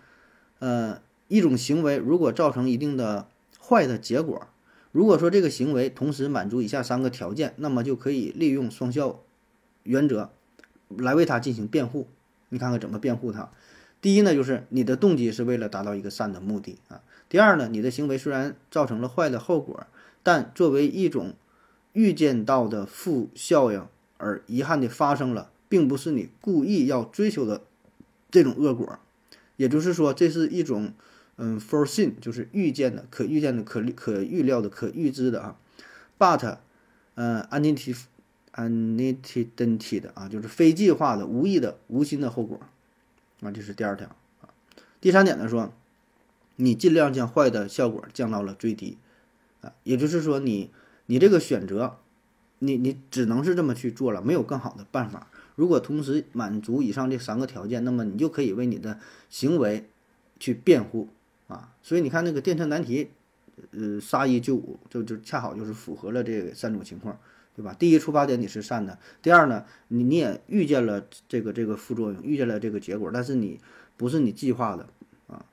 [0.58, 3.28] 呃，一种行为如果造成一定的
[3.60, 4.48] 坏的结果，
[4.92, 9.20] 如果说这个行为同时满足以下三个条件，那么就可以利用双效
[9.82, 10.30] 原则
[10.88, 12.08] 来为他进行辩护。
[12.48, 13.50] 你看看怎么辩护他？
[14.00, 17.02] 第一呢，就是你的动机是为了达到一个善的目的啊。
[17.28, 19.86] 第二呢，你的行为虽然造成了坏的后果。
[20.22, 21.32] 但作为一种
[21.94, 23.86] 预见到的负效应
[24.18, 27.62] 而遗憾的发生了，并不是你故意要追求的
[28.30, 28.98] 这种恶果，
[29.56, 30.92] 也就是说，这是一种
[31.36, 35.56] 嗯 foreseen，就是预见的、可预见的、可可预料的、可预知的啊。
[36.18, 36.58] But，
[37.14, 42.60] 嗯，unintended 的啊，就是非计划的、无意的、无心的后果
[43.40, 44.08] 啊，这是第二条
[44.42, 44.50] 啊。
[45.00, 45.72] 第三点呢，说
[46.56, 48.98] 你尽量将坏的效果降到了最低。
[49.60, 50.70] 啊，也就是说，你
[51.06, 51.98] 你这个选择，
[52.58, 55.28] 你你只能是这么去做了，没有更好的办法。
[55.60, 59.84] 如果同时满足以上这三个条件，那么你就可以为你的行为
[60.38, 61.08] 去辩护
[61.48, 61.74] 啊。
[61.82, 63.10] 所以你看那个电车难题，
[63.72, 67.20] 呃，杀一救五，就就恰好就是符合了这三种情况，
[67.54, 67.76] 对吧？
[67.78, 73.60] 第一，出发点你是善的；第二呢，你你也预见了这个这个副作用，预见了这个结果，但是你
[73.98, 74.88] 不是你计划的
[75.26, 75.44] 啊。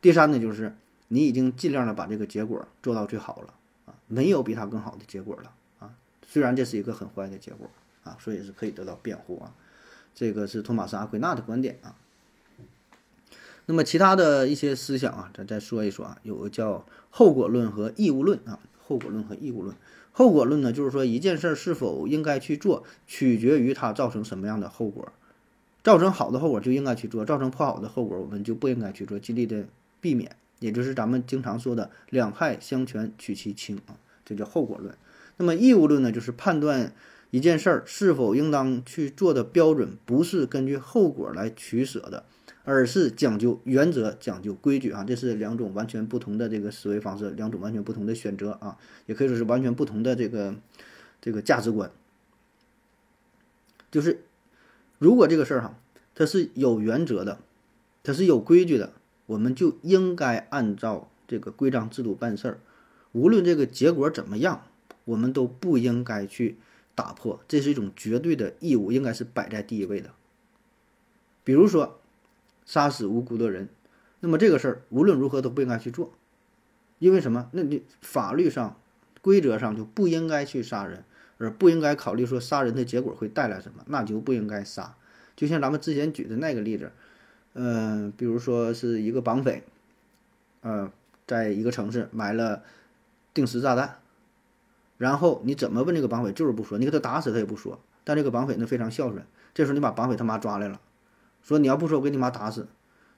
[0.00, 0.76] 第三呢，就是
[1.08, 3.54] 你已经尽量的把这个结果做到最好了
[3.86, 5.92] 啊，没有比它更好的结果了啊。
[6.24, 7.68] 虽然这是一个很坏的结果
[8.04, 9.54] 啊，所以是可以得到辩护啊。
[10.14, 11.94] 这个是托马斯阿奎那的观点啊。
[13.66, 18.58] 那么其他的一些思想啊，咱再说一说啊，有个叫后果论和义务论啊。
[18.86, 19.76] 后果论和义务论。
[20.12, 25.12] 后果论呢，就是说一件事儿是否应该去做，取决于它造成什么样的后果。
[25.84, 29.64] 造成好的后果就应该去做，造成不好的后果我们就不应该去做，尽力的
[30.00, 30.34] 避免。
[30.58, 34.94] 也就是咱们经常说的两害相权取其轻啊，这叫后果论。
[35.36, 36.92] 那么义务论呢，就是判断
[37.30, 42.24] 一件事儿是否应当去做的标准，不是根据后果来取舍的。
[42.62, 50.54] 而是讲究原则，讲究规矩啊，这是两种完全不同的这个思维方式，两种完全不同的选择啊，也可以说是完全不同的这个
[51.22, 51.90] 这个价值观。
[53.90, 54.20] 就是
[54.98, 55.78] 如果这个事儿哈，
[56.14, 57.38] 它是有原则的，
[58.04, 58.92] 它是有规矩的，
[59.26, 62.60] 我们就应该按照这个规章制度办事儿，
[63.12, 64.66] 无论这个结果怎么样，
[65.06, 66.58] 我们都不应该去
[66.94, 70.10] 打破，这是一种绝对的义务，应该是摆在第一位的。
[71.44, 71.96] 比如说。
[72.66, 73.68] 杀死无辜的人，
[74.20, 76.12] 那么这个事儿无论如何都不应该去做，
[77.00, 77.50] 因为什么？
[77.50, 78.78] 那你法律上、
[79.20, 81.02] 规则上就不应该去杀人，
[81.38, 84.94] 而不应该考虑说杀人的结果会带来什么，那就不应该杀。
[85.34, 86.92] 就像咱们之前举的那个例子，
[87.54, 89.64] 嗯，比如说是一个绑匪，
[90.60, 90.92] 呃，
[91.26, 92.62] 在一个城市埋了
[93.34, 93.98] 定时炸弹，
[95.00, 100.78] 然后你怎么问这个绑匪就是不说，你给他打死他也不说，但这个绑匪呢非常孝顺，这时候你把绑匪他妈抓来了。
[101.40, 102.68] 说你要不说，我给你妈打死。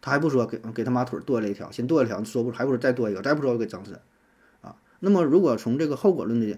[0.01, 3.99] 他还不说，给给他妈腿剁了一条，先剁一条，说不还不如再剁一个，再不说我给整死。
[4.61, 6.57] 啊，那么如果从这个后果论的，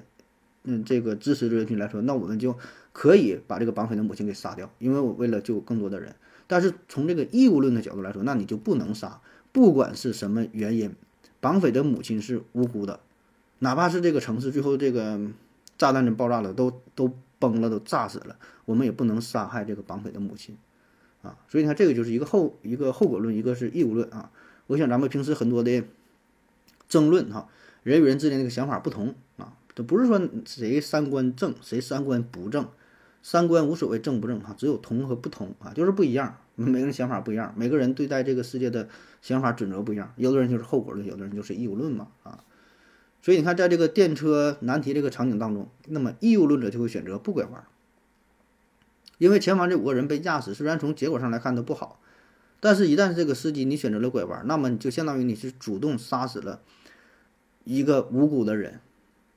[0.64, 2.54] 嗯，这个支持人群来说，那我们就
[2.92, 6.14] 可以把这个绑匪的母亲给杀掉，因为我为了救更多的人。
[6.46, 10.94] 但是从这个义务论的角度来说，那你就不能杀，不管是什么原因，
[11.40, 13.00] 绑匪的母亲是无辜的，
[13.64, 15.18] 哪怕是这个城市最后这个
[15.78, 20.54] 炸弹真爆炸了，都都崩了，都炸死了，我们也不能杀害这个绑匪的母亲。
[21.22, 24.30] 啊，所以你看，这个就是一个后一个后果论，一个是义务论啊。
[24.66, 25.82] 我想咱们平时很多的
[26.86, 27.48] 争论哈，
[27.82, 32.68] 人与人之间这个想法不同啊，这不是说谁三观正，谁三观不正，
[33.22, 38.86] 三观无所谓正不正哈，只有同和不同啊，就是不一样，每个人想法不一样，每个人对待这个世界的
[39.22, 42.44] 想法准则不一样，有的人就是后果论，有的人就是义务论嘛啊。
[43.24, 47.64] 所以你看，在这个电车难题这个场景当中，那么义务论者就会选择不拐弯。
[49.16, 51.98] 因为前方这五个人被压死，虽然从结果上来看都不好，
[52.60, 56.60] 但是，一旦这个司机你选择了拐弯，那么你就相当于你是主动杀死了
[57.64, 58.80] 一个无辜的人，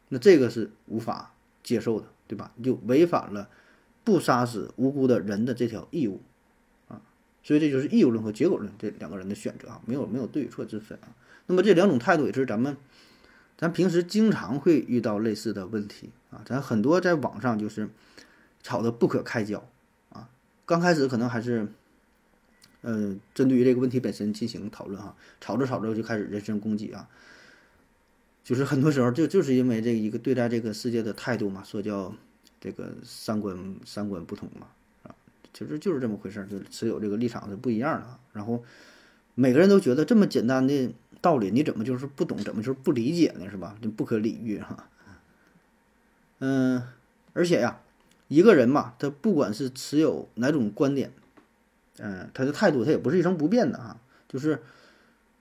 [0.09, 2.51] 那这个是无法接受的，对吧？
[2.57, 3.47] 你就违反了
[4.03, 6.19] 不杀死无辜的人的这条义务
[6.89, 6.99] 啊，
[7.41, 11.15] 所以这就是义务论和结果论这两个人的选择啊，没有没有对与错之分啊。
[11.45, 12.75] 那么这两种态度也是咱们
[13.57, 17.89] 咱平时经常会遇到类似的问题啊，咱很多在网上就是。
[18.63, 19.65] 吵得不可开交，
[20.09, 20.27] 啊，
[20.65, 21.71] 刚开始可能还是，
[22.81, 27.07] 呃，针对于这个问题本身进行讨论哈，吵着吵着就开始人身攻击啊，
[28.43, 32.13] 就是很多时候就就是因为这一个对待这个世界的态度嘛，说叫
[32.59, 34.67] 这个三观三观不同嘛，
[35.03, 35.15] 啊，
[35.53, 38.61] 其实就是这么回事儿，就持有这个立场是不一样的，然后
[39.33, 40.91] 每个人都觉得这么简单的
[41.21, 43.49] 道理，你怎么就是不懂，怎么就是不理解呢？
[43.49, 43.75] 是吧？
[43.81, 44.89] 就不可理喻哈，
[46.39, 46.83] 嗯，
[47.33, 47.79] 而且呀。
[48.29, 51.13] 一个人嘛，他不管是持有哪种观点，
[51.97, 54.01] 嗯，他的态度他也不是一成不变的啊。
[54.27, 54.61] 就是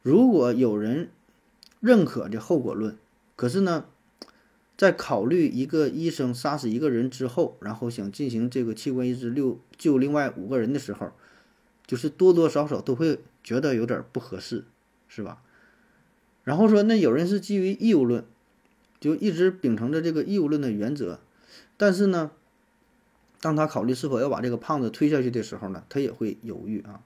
[0.02, 1.10] 如果有人
[1.80, 2.96] 认可这后果论，
[3.34, 3.86] 可是呢，
[4.76, 11.10] 在考虑一个医生杀死一个人之后，然后想进行这个器官移植六救另外五个人的时候，
[11.88, 14.64] 就是多多少少都会觉得有点不合适，
[15.08, 15.42] 是吧？
[16.46, 18.24] 然后说那有人是基于义务论，
[18.98, 21.20] 就一直秉承着这个义务论的原则，
[21.76, 22.30] 但是呢。
[23.38, 27.02] 当他考虑是否要把这个胖子推下去的时候呢，他也会犹豫啊。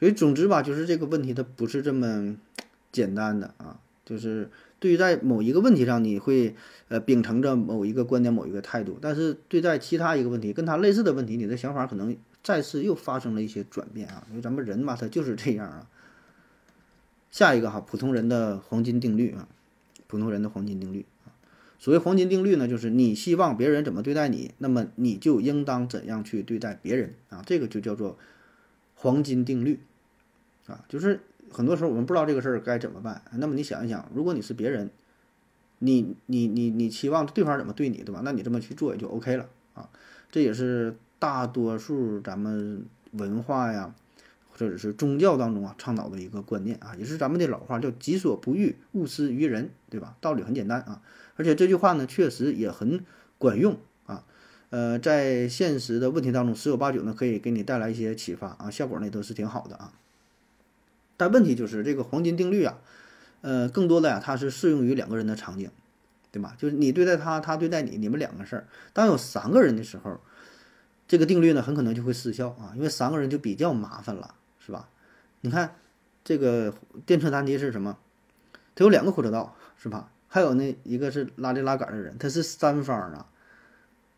[0.00, 2.36] 所以总之吧，就是这个问题它不是这么
[2.90, 3.78] 简单的啊。
[4.04, 6.56] 就是对于在某一个问题上，你会
[6.88, 14.26] 呃秉承着某一个观点、某一个态度，但是对待其他一个问题，跟他类似的问题，你的想法可能再次又发生了一些转变啊。
[14.30, 15.86] 因为咱们人嘛，他就是这样啊。
[17.30, 19.48] 下一个哈，普通人的黄金定律啊，
[20.06, 21.32] 普通人的黄金定律啊。
[21.78, 28.18] 所谓黄金定律呢，就是你希望别人怎么对待你，那么你就应当怎样去对待别人啊，这个就叫做
[28.94, 29.80] 黄金定律
[30.66, 30.84] 啊。
[30.88, 31.20] 就是
[31.50, 34.90] 很多时候我们不知道这个事儿该怎么办，那么你想一想，如果你是别人，
[35.78, 38.22] 你你你你期望对方怎么对你，对吧？
[38.24, 39.88] 那你这么去做也就 OK 了啊。
[40.32, 43.94] 这也是大多数咱们文化呀，
[44.58, 50.16] 或者是宗教当中啊倡导的一个观念啊，也是咱们的老话叫“己所不欲，勿施于人”，对吧？
[50.20, 51.00] 道理很简单啊，
[51.36, 53.04] 而且这句话呢，确实也很
[53.38, 54.24] 管用啊。
[54.70, 59.92] 呃，在现实的问题当中，十有八九呢可以给你带来一些启发啊，效果呢都是挺好的啊。
[61.16, 62.78] 但问题就是这个黄金定律啊，
[63.40, 65.70] 呃，更多的呀，它是适用于两个人的场景，
[66.30, 66.54] 对吧？
[66.58, 68.66] 就是你对待他，他对待你，你们两个事儿。
[68.92, 70.20] 当有三个人的时候，
[71.06, 74.34] 这个定律呢，很可能就会失效啊，因为三个人就比较麻烦了，
[74.68, 74.86] 是吧？
[75.40, 75.76] 你看
[76.22, 76.74] 这个
[77.06, 77.96] 电车难题是什么？
[78.74, 80.10] 它有两个火车道，是吧？
[80.28, 83.26] 还有呢，一个是拉这拉杆的人，他是三方啊。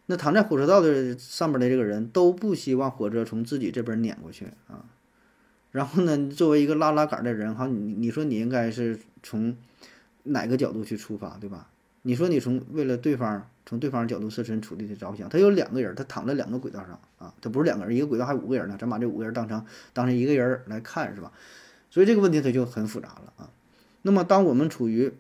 [0.07, 4.87] 那躺在火车道的上边的这个人都不希望火车从自己这边碾过去啊。
[5.71, 9.57] 然后呢，作为一个拉拉杆的人，哈，你你说你应该是从
[10.25, 11.69] 哪个角度去出发，对吧？
[12.03, 21.33] 你说你从为了对方，从对方角度设身处地的着想，他有两个人，他躺在两个轨道上啊，他不是两个人，一个轨道还五个人呢，咱把这五个人当成当成一个人来看，是吧？
[21.91, 23.51] 所以这个问题它就很复杂了啊。
[24.03, 25.13] 那么当我们处于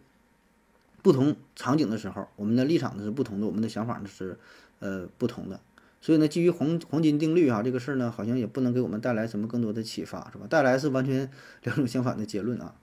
[1.03, 4.39] 不同场景的时候，我们的立场呢是不同的，我们的想法呢是
[4.81, 5.61] 呃不同的。
[6.01, 10.47] 所以呢，基于黄黄金定律哈，这个事儿呢，好像也不能给我们带来什么更多的启发，是吧？
[10.49, 11.31] 带来是完全
[11.63, 12.75] 两种相反的结论啊。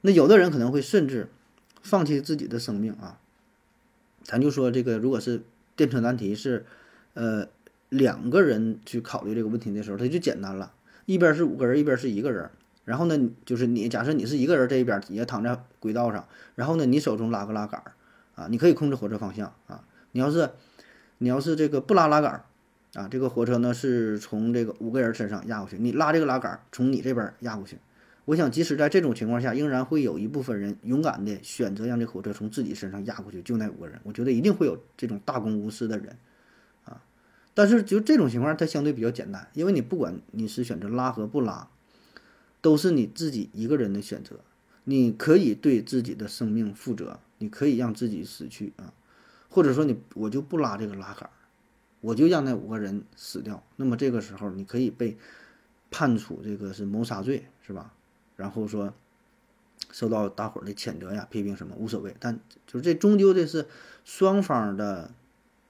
[0.00, 1.28] 那有的人可能会甚至
[1.82, 3.18] 放弃自己的生命啊。
[4.24, 5.42] 咱就说这个，如果是
[5.76, 6.64] 电车难题是，
[7.12, 7.46] 呃，
[7.90, 10.72] 两个人去考虑这个问题的时候，它就简单了，
[11.06, 12.50] 一边是五个人，一边是一个人。
[12.84, 17.92] 然后呢，就是你假设你是一个人这一边也躺在轨道上，然后呢，你手中拉个拉杆儿
[18.34, 19.84] 啊，你可以控制火车方向啊。
[20.12, 20.50] 你要是
[21.18, 22.44] 你要是这个不拉拉杆儿，
[22.94, 27.78] 啊，这个火车呢是从这个五个人身上压过去，你拉这个拉杆儿从你这边压过去。
[28.26, 34.00] 我想，即使在这种情况下，仍然会有一部分人勇敢的选择让这火车从自己身上压过去，就那五个人。
[34.02, 36.16] 我觉得一定会有这种大公无私的人，
[36.86, 37.04] 啊，
[37.52, 41.68] 但是就这种情况，它相对比较简单，因为你不管你是选择拉和不拉，
[42.62, 44.40] 都是你自己一个人的选择，
[44.84, 48.94] 你可以对自己的生命负责，你可以让自己死去啊。
[49.50, 51.28] 或者说你我就不拉这个拉杆，
[52.00, 53.62] 我就让那五个人死掉。
[53.76, 55.18] 那么这个时候你可以被
[55.90, 57.92] 判处这个是谋杀罪，是吧？
[58.36, 58.92] 然后说
[59.90, 62.14] 受到大伙儿的谴责呀、批评什么无所谓。
[62.18, 63.66] 但就是这终究的是
[64.04, 65.10] 双方的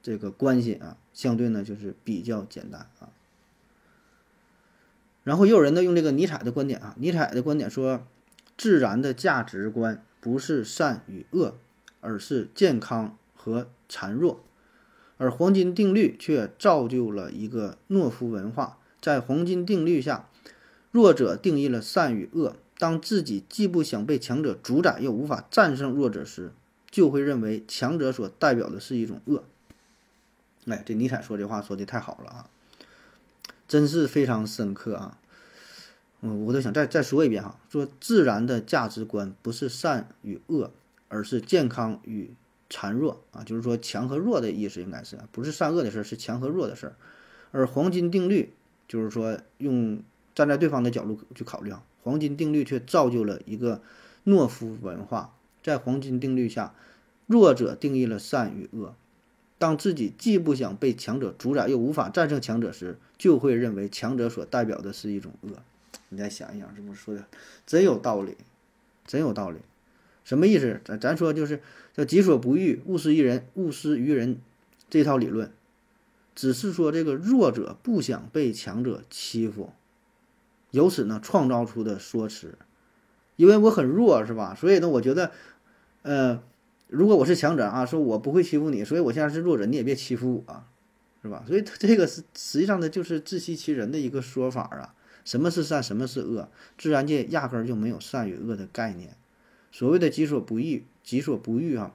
[0.03, 3.11] 这个关系啊，相对呢就是比较简单啊。
[5.23, 8.07] 然后也有人呢用这个尼采的观点啊，尼采的观点说，
[8.57, 11.57] 自然的价值观不是善与恶，
[12.01, 13.17] 而是健康。
[13.37, 14.43] 和孱弱，
[15.19, 18.79] 而黄金定律却造就了一个懦夫文化。
[19.03, 20.31] 在黄金定律下，
[20.95, 22.55] 弱者定义了善与恶。
[22.79, 26.53] 当自己既不想被强者主宰，又无法战胜弱者时，
[26.89, 29.43] 就会认为强者所代表的是一种恶。
[30.67, 32.51] 哎，这尼采说这话说的太好了啊，
[33.67, 35.19] 真是非常深刻啊！
[36.21, 40.71] 嗯，我都想再再说一遍哈，说自然的价值观不是善与恶，
[41.09, 42.31] 而是健康与。
[42.71, 46.97] 孱弱啊，就是说强和弱的意思，应该是不是善恶的事儿，是强和弱的事儿。
[47.53, 48.53] 而黄金定律
[48.89, 50.03] 就是说，用
[50.35, 53.81] 站在对方的角度去考虑啊，黄金定律却造就了一个
[54.25, 55.35] 懦夫文化。
[55.63, 56.75] 在黄金定律下，
[57.27, 58.95] 弱者定义了善与恶。
[59.57, 65.51] 当自己既不想被强者主宰，又无法战胜强者时，就会认为强者所代表的是一种恶。
[66.11, 67.25] 你再想一想，这么说的
[67.65, 68.37] 真有道理，
[69.07, 69.59] 真有道理。
[70.25, 70.81] 什么意思？
[70.85, 71.63] 咱咱说就是
[71.95, 74.39] 叫“己所不欲，勿施于人”，勿施于人
[74.91, 75.51] 这套理论，
[76.35, 79.73] 只是说这个弱者不想被强者欺负，
[80.75, 82.59] 由此呢创造出的说辞。
[83.37, 84.55] 因为我很弱，是吧？
[84.55, 85.33] 所以呢，我觉得，
[86.03, 86.43] 呃，
[86.89, 90.65] 如果我是强者啊，说我不会欺负你，所以我现在是弱者，你也别欺负我，
[91.23, 91.43] 是吧？
[91.47, 94.95] 所以这个是实际上呢，就是自欺欺人的一个说法啊。
[95.25, 96.49] 什么是善，什么是恶？
[96.77, 99.17] 自然界压根儿就没有善与恶的概念。
[99.73, 101.95] 所谓的“己所不欲，己所不欲”啊，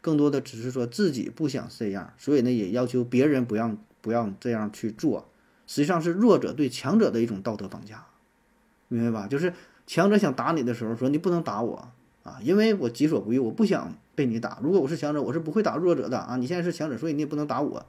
[0.00, 5.28] 更多的只是说自己不想这样，所以呢，也要求别人不让不让这样去做。
[5.68, 8.06] 实际上是弱者对强者的一种道德绑架，
[8.90, 9.26] 明白吧？
[9.26, 9.54] 就是
[9.86, 11.90] 强者想打你的时候，说你不能打我
[12.22, 14.58] 啊，因为我己所不欲，我不想被你打。
[14.62, 16.36] 如果我是强者，我是不会打弱者的啊。
[16.36, 17.86] 你现在是强者，所以你也不能打我。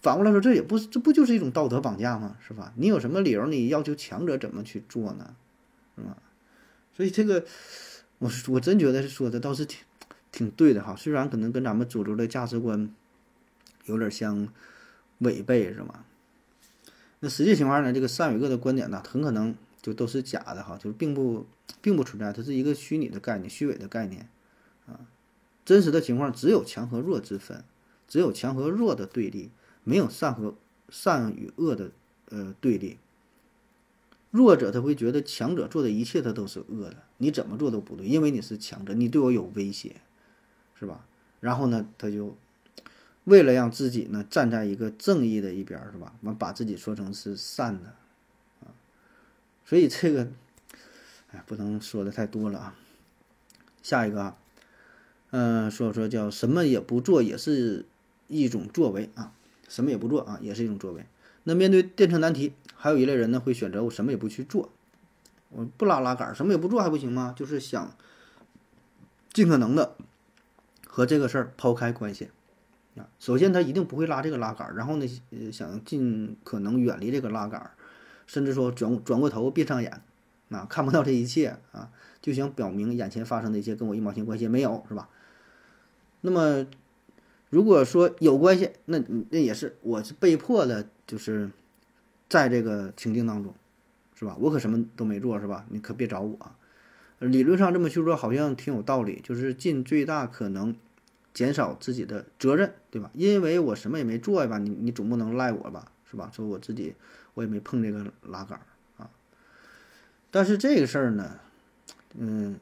[0.00, 2.36] 反过来说，这也不这不就是一种道德绑架吗？
[2.46, 2.72] 是吧？
[2.76, 5.34] 你有什么理由你要求强者怎么去做呢？
[5.96, 6.16] 是吧？
[6.96, 7.44] 所以这个。
[8.18, 9.80] 我我真觉得说的倒是挺
[10.30, 12.88] 挺对的哈，虽然可能跟咱们主流的价值观
[13.86, 14.46] 有点相
[15.18, 16.04] 违背，是吗？
[17.18, 21.44] 那实际情况呢，这个善与恶的观点呢，很可能就都是假的哈，就是并不
[21.80, 24.28] 并不存在，它是一个虚拟的概念、虚伪的概念
[24.86, 25.00] 啊。
[25.64, 27.62] 真实的情况只有强和弱之分，
[28.08, 29.50] 只有强和弱的对立，
[29.84, 30.54] 没有善和
[30.88, 31.90] 善与恶的
[32.30, 32.98] 呃对立。
[34.30, 39.96] 弱者他会觉得强者做的一切他都是恶的，你怎么做都不对，因为你是强者，你对我有威胁，
[40.74, 41.04] 是吧？
[41.40, 42.34] 然后呢，他就
[43.24, 46.14] 为了让自己呢站在一个正义的一边，是吧？
[46.22, 47.94] 完把自己说成是善的，
[49.72, 50.28] 所以这个
[51.30, 52.74] 哎不能说的太多了啊。
[53.82, 54.36] 下一个啊，
[55.30, 57.86] 嗯、说说叫什么也不做也是
[58.28, 59.32] 一种作为啊，
[59.70, 61.06] 什么也不做啊也是一种作为。
[61.44, 64.68] 那面对电车难题，还有一类人呢会选择我什么也不去做，
[65.48, 67.32] 我不拉拉杆，什么也不做还不行吗？
[67.34, 67.96] 就是想
[69.32, 69.96] 尽可能的
[70.86, 72.28] 和这个事儿抛开关系
[72.98, 73.08] 啊。
[73.18, 75.08] 首先他一定不会拉这个拉杆，然后呢，
[75.50, 77.70] 想尽可能远离这个拉杆，
[78.32, 80.00] 甚至说转转过头闭上眼，
[80.48, 81.90] 啊，看不到这一切啊，
[82.22, 85.10] 就想表明眼前发生的一切跟我一毛钱关系没有，是吧？
[86.22, 86.66] 那么
[87.50, 91.50] 如果说有关系，那那也是我是被迫的，就是
[92.30, 93.52] 在这个情境当中，
[94.14, 94.34] 是吧？
[94.40, 95.66] 我可什么都没做，是吧？
[95.68, 96.38] 你可别找我。
[97.18, 100.74] 理论上这么去说好像挺有道理，就是尽最大可能
[101.34, 103.10] 减少自己的责任，对吧？
[103.12, 106.30] 因为我什么也没做吧，你你总不能赖我吧，是吧？
[106.34, 106.94] 说我自己
[107.34, 108.64] 我也没碰这个拉杆儿
[109.02, 109.10] 啊。
[110.30, 111.38] 但是这个事儿呢，
[112.18, 112.58] 嗯，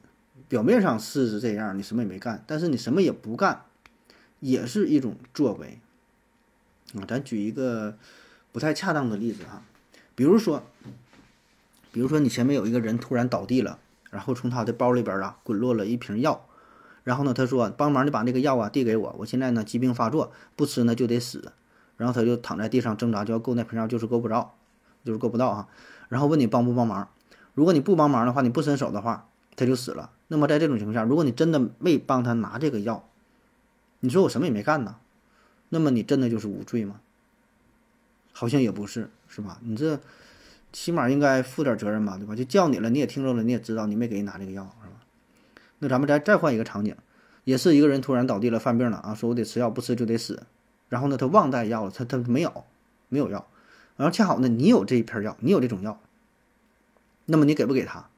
[0.47, 3.63] 表面上是这样，你什么也没干，但是你什么也不干，
[4.39, 5.79] 也是一种作为
[6.93, 7.05] 啊。
[7.07, 7.97] 咱举一个
[8.51, 9.61] 不太恰当的例子哈，
[10.15, 10.63] 比如说，
[11.91, 16.45] 比如说你前面有一个人突然倒地了，然后从他的包里边啊滚落了一瓶药，
[17.03, 21.53] 然后呢他说帮忙你把那个药啊递给我，我现在呢疾病发作，不吃呢就得死，
[21.97, 24.53] 然后他就躺在地上挣扎，就要够那瓶药，就是够不着，
[25.03, 25.67] 就是够不到啊。
[26.09, 27.09] 然后问你帮不帮忙，
[27.53, 30.11] 如果你不帮忙的话，你不伸手的话，他就死了。
[30.27, 33.07] 那么在这种情况下，如果你真的没帮他拿这个药，
[33.99, 34.97] 你说我什么也没干呢，
[35.69, 36.99] 那么你真的就是无罪吗？
[38.33, 39.59] 好像也不是，是吧？
[39.61, 39.99] 你这
[40.71, 42.35] 起码应该负点责任吧，对吧？
[42.35, 44.95] 就叫你了，你也听着了，你也知道你没给人拿这个药，是吧？
[45.79, 46.95] 那咱们再再换一个场景，
[47.43, 50.43] 也是一个人突然倒地了，犯病了啊，说我得吃药，不吃就得死。
[50.87, 52.63] 然后呢，他忘带药了，他他没有
[53.09, 53.45] 没有药，
[54.01, 56.01] 然后恰好呢，你有这一片药，你有这种药，
[57.27, 58.09] 那么你给不给他？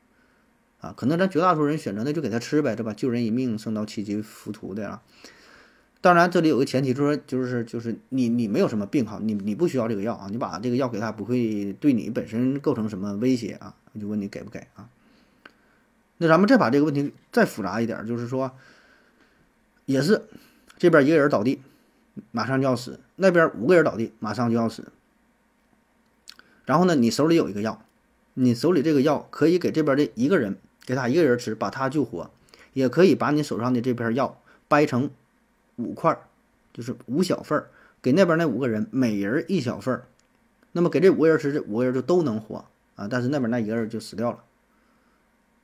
[0.79, 2.93] 啊，可能咱绝大多数人选择那就给他吃呗，对吧？
[2.93, 5.01] 救人一命胜造七级浮屠的啊。
[5.99, 13.75] 当然，这里有个前提，就是说，就是就是你你没有什么病哈，你你不需要这个药啊，你把这个药给他，不会对你本身构成什么威胁啊。
[13.99, 14.87] 就问你给不给啊？
[16.17, 18.53] 那咱们再把这个问题再复杂一点，就是说，
[19.83, 20.23] 也是
[20.77, 21.61] 这边一个人倒地，
[22.31, 24.87] 马上就要死；那边五个人倒地，马上就要死。
[26.65, 27.83] 然后呢，你手里有一个药，
[28.33, 32.29] 你手里这个药可以给这边的一个人，给他一个人吃，把他救活，
[32.73, 35.09] 也可以把你手上的这片药掰成。
[35.75, 36.15] 五块，
[36.71, 40.05] 就是五小份儿，给那边那五个人每人一小份儿，
[40.71, 43.07] 那么给这五个人吃，这五个人就都能活啊。
[43.09, 44.43] 但是那边那一个人就死掉了。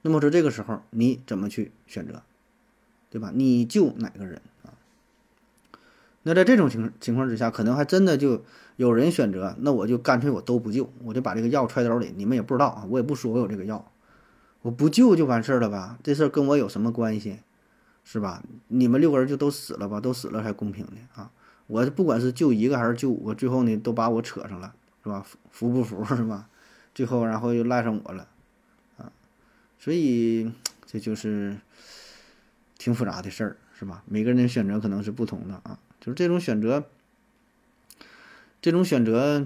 [0.01, 2.23] 那么说这个时候你怎么去选择，
[3.11, 3.31] 对吧？
[3.35, 4.73] 你救哪个人啊？
[6.23, 8.43] 那在这种情情况之下，可能还真的就
[8.79, 13.91] 有人选择，那我就干脆我都不救，我就把这个药揣兜里，你们也不知道啊，我也不说我有这个药，
[14.61, 15.99] 我不救就完事儿了吧？
[16.01, 17.39] 这事儿跟我有什么关系？
[18.05, 18.41] 是吧？
[18.69, 19.99] 你们六个人就都死了吧？
[19.99, 21.29] 都死了才公平的啊！
[21.67, 24.73] 我不管是救一个还是救五个，最后呢都把我扯上了，
[25.03, 25.25] 是吧？
[25.51, 26.47] 服不服是吧？
[26.95, 28.29] 最后然后又赖上我了，
[28.97, 29.11] 啊！
[29.77, 30.49] 所以
[30.87, 31.57] 这就是
[32.77, 34.01] 挺复杂的事儿，是吧？
[34.05, 36.85] 每个人的选择可能是不同的啊，就是这种选择，
[38.61, 39.45] 这种选择，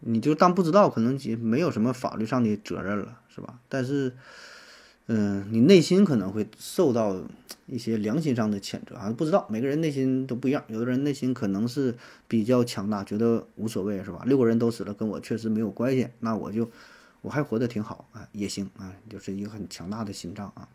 [0.00, 3.60] 你就当不知道，可能也没有什么法律上的责任了，是吧？
[3.68, 4.12] 但是。
[5.08, 7.22] 嗯，你内心可能会受到
[7.66, 11.94] 一些良心上的谴责啊，不知道每个人内心都不一样，有的人内心可能是
[12.26, 14.24] 比较强大，觉得无所谓，是吧？
[14.26, 16.68] 六个人都死了，跟我确实没有关系，那我就
[17.22, 20.68] 我还活得挺好啊，也行啊，就是一个很强大的心脏啊。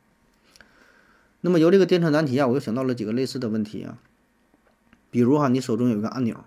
[1.42, 3.98] 那么由这个电车难题啊，我又想到了几个类似的问题啊，
[5.10, 6.46] 比如哈，你手中有一个按钮，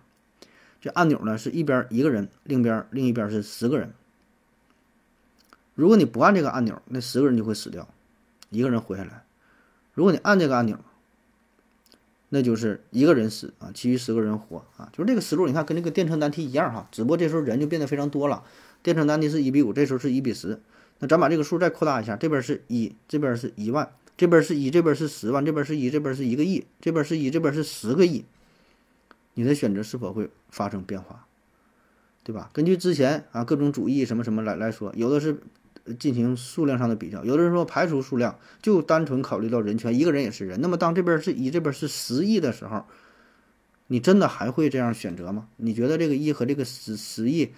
[0.84, 3.94] 这按钮呢是一边一个人，另一边另一边是十个人。
[5.74, 7.88] 如果你不按这个按钮，那十个人就会死掉，
[8.50, 9.24] 一个人活下来。
[9.94, 10.78] 如果你按这个按钮，
[12.28, 14.90] 那就是一个人死啊，其余十个人活啊。
[14.92, 18.44] 就是这个思路，你看跟这个电车难题一样哈，只不过这时候人就变得非常多了。
[18.82, 20.60] 电车难题是一比五，这时候是一比十。
[20.98, 28.26] 那咱把这个数再扩大一下，这边是一，这边是一万，这边是一，这边是十万，这边是一，这边是一个亿，这边是一，这边是十个亿。
[29.34, 31.26] 你的选择是否会发生变化？
[32.22, 32.50] 对吧？
[32.52, 35.40] 根据之前啊各种主义什么什么来来说，有的是。
[35.98, 40.58] 进行数量上的比较，有的人说排除数量，就单纯考虑到人权，一个人也是人。
[40.62, 42.86] 那么当这边是一，这边是十亿的时候，
[43.88, 45.46] 你真的还会这样选择吗？
[45.58, 47.52] 你觉得这个一和这个十十亿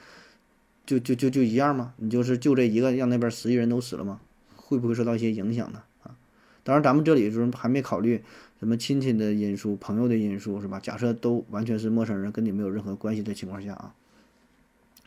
[0.84, 1.94] 就就就就一样吗？
[1.98, 4.18] 你就是就这一个让那边十亿人都死了吗？
[4.56, 5.84] 会不会受到一些影响呢？
[6.02, 6.16] 啊，
[6.64, 8.24] 当然咱们这里就是还没考虑
[8.58, 10.80] 什么亲戚的因素、朋友的因素，是吧？
[10.80, 13.94] 假设都完全是陌生人，跟你没有任何关系的情况下啊。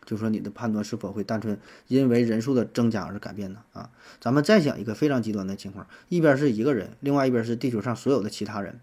[0.06, 3.62] 就说你的判断是否会单纯因为人数的增加而改变呢？
[3.74, 8.80] 啊，咱们再想一个非常极端的情况，一边是一个人，另外一边是地球上所有的其他人。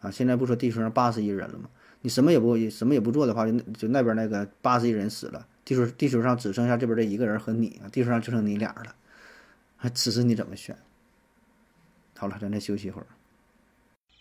[0.00, 1.68] 啊，现在不说地球上八十亿人了吗？
[2.02, 8.94] 你什么也不什么也不做的话，就就那边那个八十亿人死了，地球地球上只剩下这边这一个人和你啊，地球上就剩你俩了，
[9.76, 10.76] 还此时你怎么选？
[12.16, 13.06] 好了，咱再休息一会儿。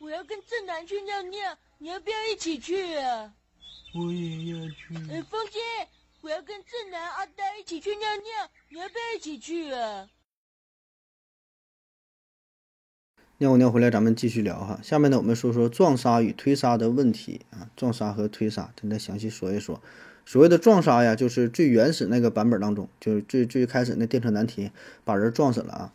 [0.02, 3.32] 我要跟正南去尿尿，你要不要一起去啊？
[3.94, 4.96] 我也要去。
[5.12, 5.60] 哎，风姐，
[6.22, 10.10] 我要跟正南、阿呆一起去尿尿，你要不要一起去啊？
[13.38, 14.80] 尿过尿回来，咱们继续聊哈。
[14.82, 17.70] 下面呢，我们说说撞杀与推杀的问题啊。
[17.76, 19.80] 撞杀和推杀，咱再详细说一说。
[20.26, 24.72] 所谓的撞杀呀，就是最原始那个版本当中，就是最最开始那电车难题，
[25.04, 25.94] 把人撞死了啊。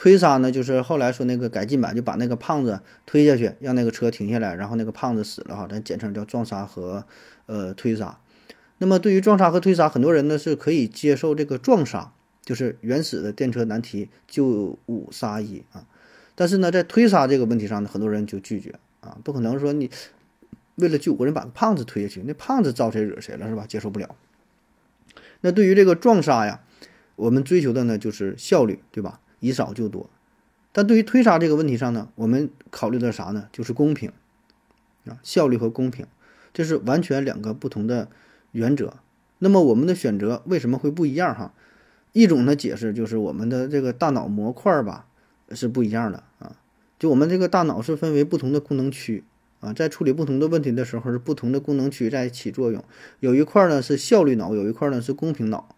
[0.00, 7.04] 推杀呢，就是后来说那个改进版，就把那个胖子推下去，让那个车停下来，然后那个胖子死了哈，咱简称叫撞杀和
[7.44, 8.18] 呃推杀。
[8.78, 15.84] 那么对于撞杀和推杀，很多人呢是可以接受这个撞杀，就是原始的电车难题就五杀一啊。
[16.34, 19.90] 但是呢，在推杀这个问题上呢，很多人就拒绝啊，不可能说你
[20.76, 23.66] 为了救个人把胖子推下去，那胖子招谁惹谁了是吧？
[23.68, 24.16] 接受不了。
[25.42, 26.62] 那对于这个撞杀呀，
[27.16, 29.20] 我们追求的呢就是效率，对吧？
[29.40, 30.08] 以少就多。
[30.72, 33.48] 但对于推杀这个问题上呢，我们考虑的啥呢？
[33.52, 34.12] 就是公平
[35.06, 36.06] 啊，效率和公平，
[36.54, 38.08] 这是完全两个不同的
[38.52, 38.94] 原则。
[39.40, 41.52] 那么我们的选择为什么会不一样哈？
[42.12, 45.06] 一种的解释就是我们的这个大脑模块吧。
[45.52, 46.54] 是不一样的啊，
[46.96, 49.24] 就我们这个大脑是分为不同的功能区
[49.58, 52.84] 啊，在处理不同的问题的时候，是不同的功能区在起作用。
[53.18, 55.74] 有一块呢是效率脑，有一块呢是公平脑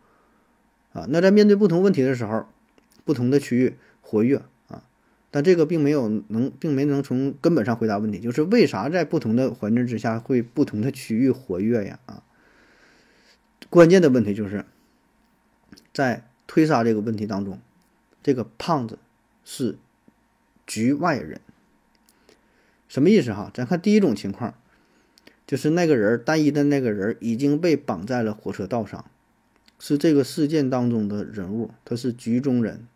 [0.92, 1.06] 啊。
[1.08, 2.44] 那在面对不同问题的时候，
[3.04, 4.84] 不同的区域活跃啊，
[5.30, 11.98] 但这个并没有能，并没能从根本上回答问题，就是为啥在不同的环境之下会不同的区域活跃呀？
[12.06, 12.22] 啊，
[13.70, 14.64] 关键的问题就是
[15.92, 17.60] 在推杀这个问题当中，
[18.22, 18.98] 这个胖子。
[19.44, 19.76] 是
[20.68, 21.40] 局外人，
[22.86, 23.50] 什么意思哈？
[23.52, 24.54] 咱看第一种情况，
[25.48, 29.04] 就是那个人单一的那个人已经被绑在了火车道上，
[29.80, 32.86] 是这个事件当中的人物，他是局中人，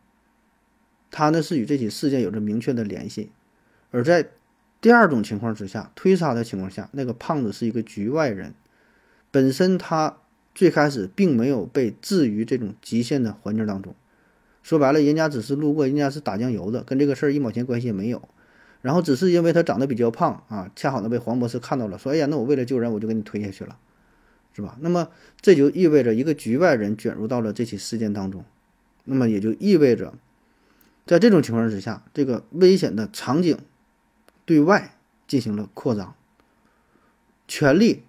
[1.11, 3.31] 他呢是与这起事件有着明确的联系。
[3.91, 4.29] 而在
[4.81, 8.55] 第二种情况之下，推杀的情况下，那个胖子是一个局外人，
[9.31, 10.19] 本身他
[10.55, 13.95] 最开始并没有被置于这种极限的环境当中。
[14.63, 18.29] 说白了，人家只是路过，人家是打酱油的，跟这个事儿一毛钱关系也没有。
[18.83, 23.77] 然后只是因为他长得比较胖啊，恰好呢被黄博士看到了，说：“哎呀，那我为了救人，我就给你推下去了，
[24.53, 25.09] 是吧？”那么
[25.41, 28.45] 这就意味着一个局外人卷入到了这起事件当中，
[29.05, 30.15] 那么也就意味着，
[31.07, 33.59] 在这种情况之下，这个危险的场景
[34.45, 36.15] 对外进行了扩张，
[37.49, 38.03] 权力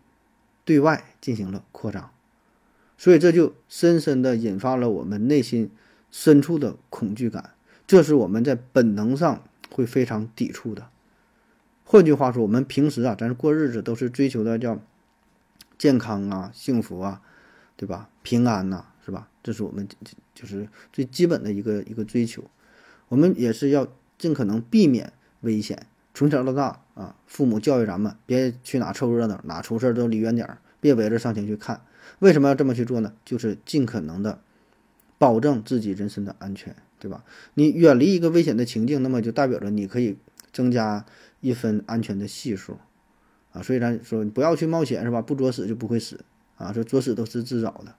[0.66, 2.12] 对外进行了扩张，
[2.98, 5.72] 所以这就深深的引发了我们内心。
[6.10, 7.52] 深处的恐惧感，
[7.86, 10.90] 这是我们在本能上会非常抵触的。
[11.84, 14.80] 换句话说，我们平时啊，咱过日子都是追求的叫
[15.78, 17.22] 健康啊、幸福啊，
[17.76, 18.10] 对吧？
[18.24, 19.28] 平安呐，是吧？
[19.44, 19.86] 这是我们
[20.34, 22.42] 就是最基本的一个一个追求。
[23.10, 23.88] 我们也是要
[24.18, 25.88] 尽可能避免危险。
[26.14, 31.82] 从小到大啊，父母教育咱们别去哪凑热闹，哪出事儿都离远点儿，别围着上前去看。
[32.20, 33.14] 为什么要这么去做呢？
[33.24, 34.42] 就是尽可能的。
[35.20, 37.24] 保证自己人身的安全，对吧？
[37.56, 40.16] 你远离一个危险的情境，那么就代表着你可以
[40.54, 41.04] 增加
[41.42, 42.78] 一分安全的系数，
[43.52, 45.20] 啊，所以咱说不要去冒险，是吧？
[45.20, 46.24] 不作死就不会死，
[46.58, 47.96] 啊，说作死都是自找的。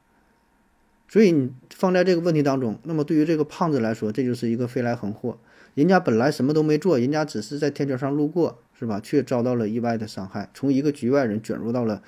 [1.09, 5.39] 所以你放在这个问题当中，那么对于这个胖子来说，这就是一个飞来横祸。
[5.75, 9.01] 人家本来什么都没做，人家只是在天桥上路过，是吧？
[9.01, 12.03] 却遭到了意外的伤害，从一个局外人卷入到了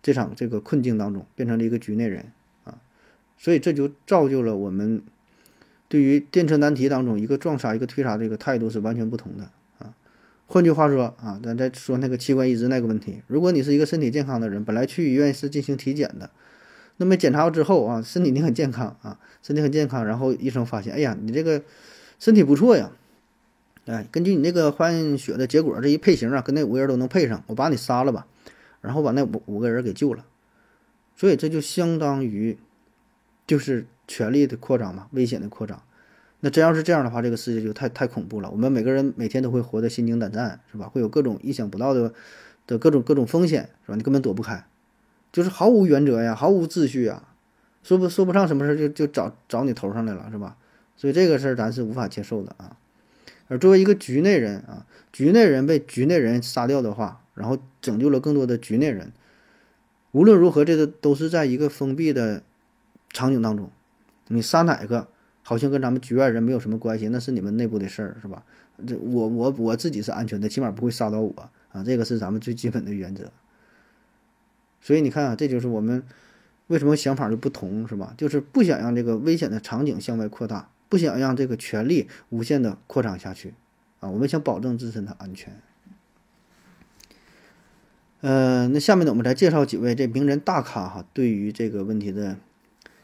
[0.00, 2.32] 这场这个困境当中，变成了一个局内人
[2.64, 2.78] 啊。
[3.36, 5.02] 所以这就造就了我们
[5.88, 9.92] 对于电车难题当中一个撞杀一个推杀这个态度是完全不同的啊。
[10.46, 16.30] 换句话说啊，咱再说那个器官移植那个问题，如果你是一个身体健康的人，本来去医院是进行体检的，
[16.96, 21.62] 那么检查之后啊，身体你很健康啊，身体很健康，然后医生发现，哎呀，你这个
[22.18, 22.90] 身体不错呀，
[23.86, 28.26] 哎，根据你那个换血的结果，这一配型啊，跟那五个人都能配上，我把你杀了吧，
[28.80, 30.24] 然后把那五五个人给救了，
[31.14, 32.58] 所以这就相当于。
[33.48, 35.80] 就是权力的扩张嘛，危险的扩张。
[36.40, 38.50] 那真要是这样的话，这个世界就太太恐怖了。
[38.50, 40.88] 我们每个人每天都会活得心惊胆战，是吧？
[40.88, 42.12] 会有各种意想不到的
[42.66, 43.94] 的各种各种风险，是吧？
[43.94, 44.66] 你根本躲不开，
[45.36, 47.22] 就是毫无原则呀，毫无秩序呀，
[47.82, 50.56] 说不说不上什么事儿就就找找你头上来了，是吧？
[50.96, 52.78] 所以这个事儿咱是无法接受的啊。
[53.48, 59.12] 而作为一个局内人啊，局内人被局内人杀掉的话，然后拯救了更多的局内人，
[60.12, 62.42] 无论如何，这个都是在一个封闭的
[63.10, 63.70] 场景当中，
[64.28, 65.08] 你杀哪个？
[65.42, 68.42] 好像跟咱们局外人没有什么关系，那是你们内部的事儿，是吧？
[68.86, 73.30] 这我我我自己是安全的，起码不会杀到我啊，这个是咱们最基本的原则。
[74.86, 76.04] 所以你看啊，这就是我们
[76.68, 78.14] 为什么想法就不同，是吧？
[78.16, 83.54] 就是不想让这个危险的场景向外扩大，不想让这个权力无限的扩张下去
[83.98, 85.60] 啊，我们想保证自身的安全。
[88.20, 92.36] 呃，那下面呢，我们来介绍几位这名人大咖哈对于这个问题的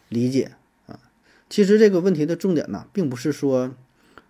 [0.08, 0.52] 理解
[0.86, 1.00] 啊。
[1.50, 3.74] 其实这个问题的重点呢，并不是说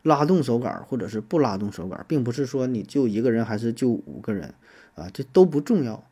[0.01, 4.55] 拉动手杆或者是不拉动手杆，并不是说你救一个人还是救五个人
[4.95, 6.03] 啊，这都不重要。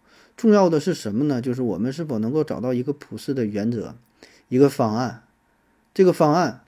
[0.40, 1.42] 重要的是什么呢？
[1.42, 3.94] 就是我们是否能够找到一个普世的原则，
[4.48, 5.22] 一个方案。
[5.92, 6.62] 这个方案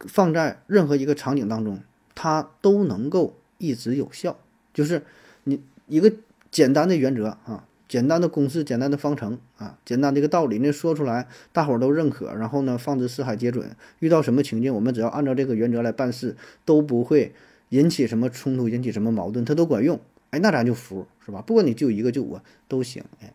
[0.00, 1.78] 放在任何一个场景当中，
[2.16, 4.36] 它都能够一直有效。
[4.74, 5.04] 就是
[5.44, 6.12] 你一个
[6.50, 7.64] 简单的原则啊。
[7.86, 13.70] 简单的公式，简单的方程啊，简单的一个道理，那说出来大伙儿都认可，然后呢，放之四海皆准。
[14.00, 17.32] 遇到什么情境，我们只要按照这个原则来办事，都不会
[17.68, 20.00] 引起什么冲突，引起什么矛盾，它都管用。
[20.30, 21.40] 哎，那咱就服，是吧？
[21.40, 23.02] 不管你就一个就五都行。
[23.20, 23.32] 哎，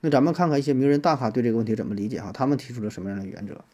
[0.00, 2.32] 那咱们看看一些名人大咖对这个问题怎么理解哈？
[2.32, 3.64] 他们提出了什么样的原则？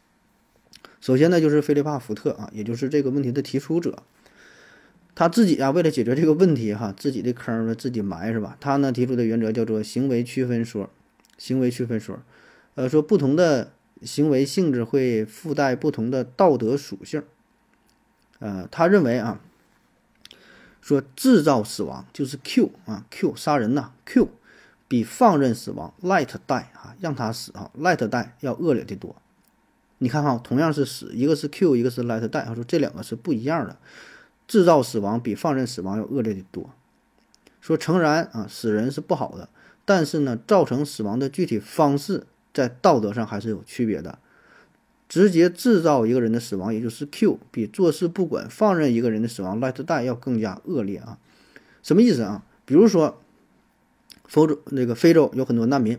[0.99, 4.03] 首先呢，就是菲利帕·福特啊，也就是这个问题的提出者。
[5.15, 8.57] 他自己啊，为了解决这个问题，哈，自己的坑呢自己埋是吧？
[8.59, 10.89] 他呢提出的原则叫做行为区分说，
[11.37, 12.19] 行为区分说，
[12.75, 17.23] 呃，说不同的行为性质会附带不同的道德属性。
[18.39, 19.41] 呃，他认为啊，
[20.81, 24.29] 说制造死亡就是 Q 啊，Q 杀人呐，Q
[24.87, 29.15] 比放任死亡 Let die 啊，让他死啊，Let die 要恶劣的多。
[29.99, 33.77] 你看哈，同样是死，一个是 Q，一个是 Let die，他说这两个是不一样的。
[34.47, 36.71] 制造死亡比放任死亡要恶劣的多。
[37.61, 39.49] 说诚然啊，死人是不好的，
[39.85, 44.17] 但是呢，造成死亡的具体方式在道德上还是有区别的。
[45.09, 51.17] 直接制造一个人的死亡，也就是 Q，比坐视不管放任一个人的死亡 Let die 要更加恶劣啊。
[51.81, 52.45] 什么意思啊？
[52.65, 53.19] 比如说，
[54.25, 55.97] 非洲那个非洲有很多难民，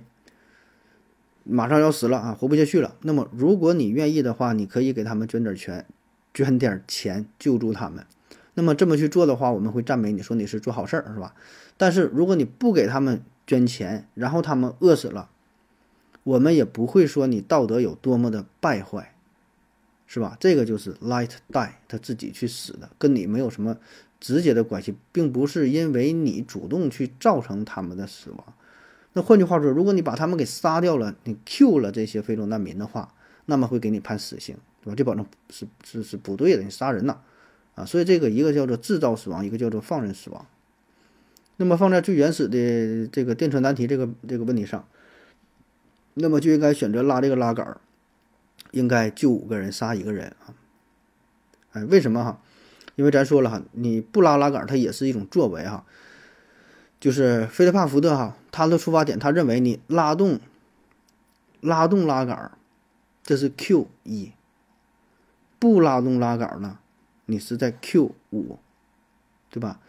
[1.42, 2.94] 马上要死了啊，活不下去了。
[3.02, 5.84] 那么如果你愿意的话，你可以给他们捐点钱，
[6.32, 8.06] 捐点钱救助他们。
[8.54, 11.34] 那么这么去做的话，我们会赞美你说你是做好事儿，是吧？
[11.76, 15.30] 但是如果你不给他们捐钱，然后他们饿死了，
[16.22, 19.14] 我们也不会说你道德有多么的败坏，
[20.06, 20.36] 是吧？
[20.40, 23.76] 这个就是 light die，他自己去死的，跟你没有什么
[24.20, 28.54] 直接的关系，并不是因为你主动去造成他们的死亡。
[29.12, 33.14] 那换句话说，如果你把他们给杀掉了，你 Q 了这些非洲难民的话，
[33.46, 34.94] 那么会给你判死刑，对吧？
[34.94, 37.18] 这保证是是是不对的，你杀人呐！
[37.74, 40.46] 啊，所以这个一个叫做制造死亡，一个叫做放任死亡。
[41.56, 44.86] 那么放在最原始的这个电车难题这个这个问题上，
[46.20, 47.80] 那么就应该选择拉这个拉杆儿，
[48.72, 50.54] 应该救五个人杀一个人啊。
[51.72, 52.40] 哎，为什么哈？
[52.96, 55.84] 因为咱说了哈，你不拉拉杆儿，它也是一种作为哈。
[56.98, 60.38] 就是菲利帕福特哈，他的出发点，他认为你拉动
[61.60, 62.52] 拉动拉杆儿，
[63.22, 64.32] 这是 Q 一；
[65.58, 66.78] 不拉动拉杆儿呢？
[67.26, 68.58] 你是在 Q 五，
[69.48, 69.80] 对吧？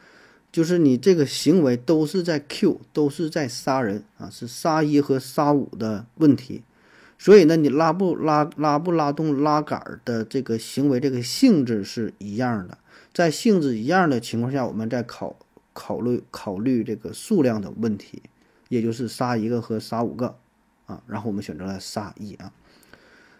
[0.51, 6.63] 就是你这个行为都是在 Q，都是在杀人啊，是杀一和杀五的问题。
[7.17, 12.77] 所以呢，你拉不拉拉不拉动拉杆的这个行为，这个性质是一样的。
[13.13, 15.35] 在性质一样的情况下，我们再考
[15.73, 18.21] 考虑考虑这个数量的问题，
[18.69, 20.35] 也就是杀一个和杀五个
[20.85, 21.01] 啊。
[21.07, 22.51] 然后我们选择了杀一啊。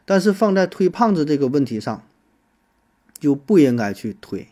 [0.06, 2.04] 但是放在推胖子这个问题上。
[3.20, 4.48] 就不应该去推，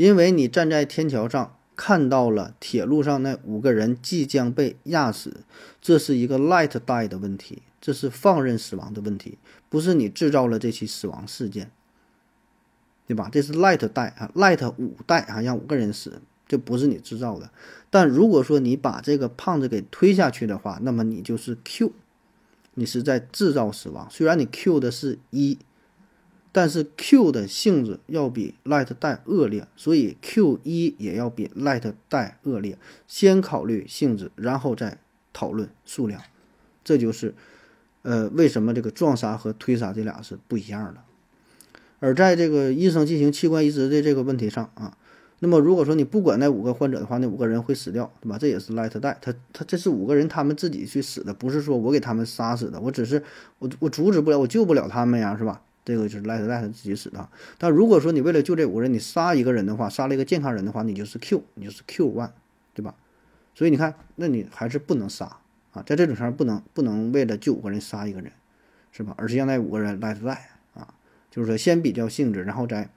[0.00, 5.42] 因为你站在天桥上看到了铁路上那五个人即将被压死，
[5.82, 9.36] 这是一个 light die 的问题，这是放任死亡的问题，
[9.68, 11.70] 不是你制造了这起死亡事件，
[13.06, 13.28] 对吧？
[13.30, 17.50] 这是 light die 啊，light 五代啊，让五个人死，这不是你制造的。
[17.90, 21.92] 但如果说你把这个胖子给推下去的话，那么你就是 Q，
[22.72, 24.08] 你是在制造死亡。
[24.10, 25.58] 虽然你 Q 的是一。
[26.52, 32.76] 但是 Q 的性质要比 light 带恶劣，所以 Q 一也要比 light 带恶劣。
[33.06, 34.98] 先考虑性质，然后再
[35.32, 36.20] 讨论数量，
[36.82, 37.34] 这就是
[38.02, 41.00] 呃，为什么这个撞杀和推杀这俩是不一样的？
[42.00, 44.96] 而在这个医生进行器官移植的这个问题上啊，
[45.40, 48.38] 那么如果说你不管那五个患者的话，那五个人会死掉，对吧？
[48.38, 53.22] 这也是 light 带他他这是五个人他们自己去死的，不是说我给他们杀死的，我只是
[53.58, 55.62] 我我阻止不了，我救不了他们呀，是吧？
[55.84, 57.28] 这个就是 light die 他自己死的。
[57.58, 62.30] 但如果说你为了救这五个人，你杀一个人的话，杀了一个健康人的话，你就是 Q，你就是 Q one，
[62.74, 62.94] 对吧？
[63.54, 65.38] 所以你看，那你还是不能杀
[65.72, 68.32] 啊，在这种情况不能不能为了救五个人杀一个人，
[68.92, 69.14] 是吧？
[69.16, 70.38] 而是让那五个人 light
[70.74, 70.94] 啊。
[71.30, 72.90] 就是说，先比较性质，然后再，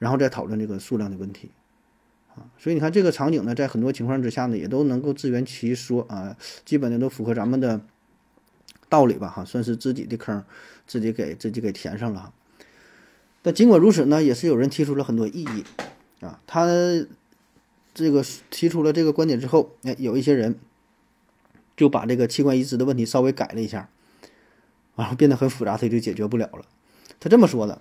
[0.00, 1.52] 然后再讨论这个数量的问题，
[2.34, 7.80] 啊，所以你看这个场景呢，在很多情况之下呢，也都能够自圆其说啊，基本的都符合咱们的
[8.90, 10.44] 道理吧，哈，算是自己的坑，
[10.86, 12.34] 自己给自己给填上了。
[13.40, 15.64] 但尽管如此呢，也是有人提出了很多异议，
[16.20, 16.66] 啊，他
[17.94, 20.58] 这个提出了这个观点之后，哎，有一些人
[21.76, 23.88] 就把这个器官移植的问题稍微改了一下，
[24.96, 26.64] 然后变得很复杂，他就解决不了了。
[27.18, 27.80] 他这么说的，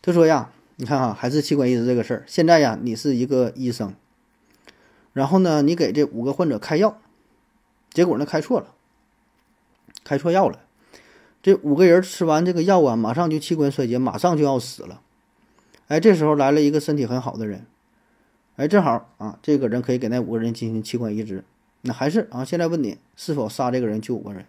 [0.00, 2.24] 他说呀，你看哈，还是器官移植这个事儿。
[2.26, 3.94] 现在呀，你是一个医生，
[5.12, 7.00] 然后呢，你给这五个患者开药，
[7.92, 8.74] 结果呢开错了，
[10.08, 10.60] 开错药了。
[11.42, 15.02] 这五个人吃完这个药啊，马上就器官衰竭，马上就要死了。
[15.88, 17.66] 哎，这时候来了一个身体很好的人，
[18.56, 21.44] 哎，正好啊，这个人可以给那五个人进行器官移植。
[21.82, 24.46] 那还是啊，现在问你是否杀这个人救五个人？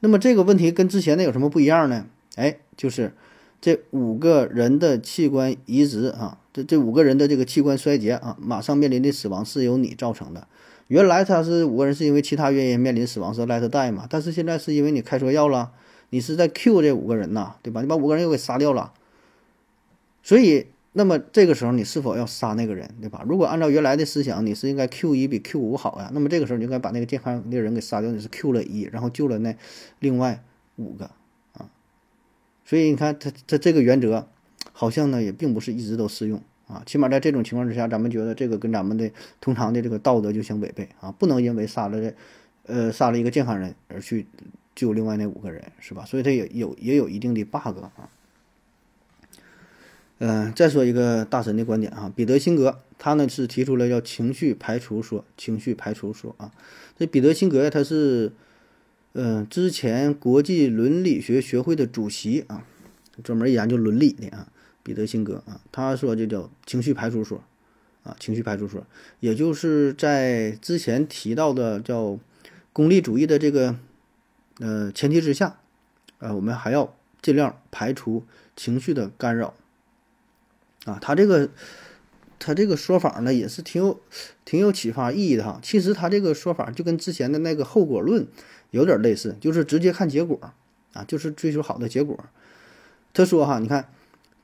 [0.00, 2.06] 那么这个问题跟之前的有什么不一样呢？
[2.34, 3.14] 哎，就是
[3.60, 10.46] 这五个人的器官移植啊，这这五个人的这个器官衰竭啊，马上面临的死亡是由你造成的。
[10.88, 15.72] 原来他是五个人是因为其他原因面临死亡是 let die 嘛，但是现在是因为你开错药了，
[16.10, 17.80] 你是在 Q 这五个人呐，对吧？
[17.82, 18.92] 你把五个人又给杀掉了，
[20.22, 23.22] 所以那么这个时候你是否要杀那个人，对吧？
[23.28, 29.54] 如果按照原来的思想，你是应该 Q 一比 Q 五好呀，那么这个时候你应该把那个健康那个人给杀掉，你是 Q 了一，然后救了那
[30.00, 30.42] 另外
[30.76, 31.10] 五个
[31.52, 31.68] 啊。
[32.64, 34.26] 所以你看，他他这个原则，
[34.72, 36.82] 好像呢也并不是一直都适用啊。
[36.86, 39.10] 起码在这种情况之下，咱们觉得这个跟咱们的
[39.40, 41.10] 通常的这个道德就相违背啊。
[41.10, 42.14] 不能因为杀了这，
[42.66, 44.26] 呃，杀了一个健康人而去
[44.76, 46.04] 救另外那五个人，是吧？
[46.04, 48.08] 所以它也有也有一定的 bug 啊。
[50.18, 56.52] 嗯，再说一个大神的观点啊，彼得辛格他呢是提出了叫情绪排除说，情绪排除说啊。
[56.98, 58.32] 这彼得辛格，他是。
[59.14, 62.62] 嗯，之前国际伦理学学会的主席啊，
[63.24, 64.52] 专门研究伦理的啊，
[64.88, 67.44] 彼得辛格啊，他说这叫情绪排除说
[68.04, 68.86] 啊，情绪排除说，
[69.20, 72.18] 也就是在之前提到的叫
[72.72, 73.76] 功利主义的这个
[74.60, 75.58] 呃前提之下，
[76.20, 78.24] 呃，我们还要尽量排除
[78.56, 79.52] 情绪的干扰
[80.86, 81.50] 啊，他这个
[82.38, 84.00] 他这个说法呢，也是挺有
[84.46, 85.60] 挺有启发意义的哈。
[85.62, 88.26] 其实他这个说法就跟之前的那个后果论。
[88.70, 90.38] 有点类似，就是直接看结果
[90.92, 92.22] 啊，就是追求好的结果。
[93.14, 93.88] 他说哈，你看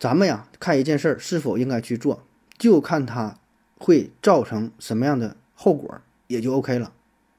[0.04, 2.26] 咱们呀，看一件事儿是否应该去做，
[2.58, 3.38] 就看它
[3.78, 6.92] 会造成什么样的后果，也就 OK 了。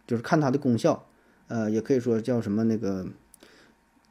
[0.07, 1.05] 就是看它的功效，
[1.47, 3.05] 呃，也可以说叫什么那个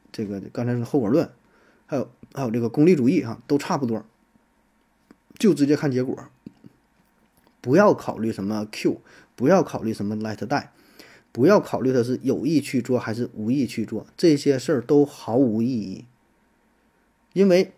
[0.09, 1.29] 这个刚才是后果论，
[1.85, 4.05] 还有还有这个功利主义哈，都差不多，
[5.37, 6.17] 就直接看结果，
[7.59, 9.01] 不要考虑什么 Q，
[9.35, 10.67] 不要考虑什么 Let Die。
[11.33, 16.05] 不要考虑他是有意去做还是无意去做，这些事儿都毫无意义，
[17.33, 17.73] 因为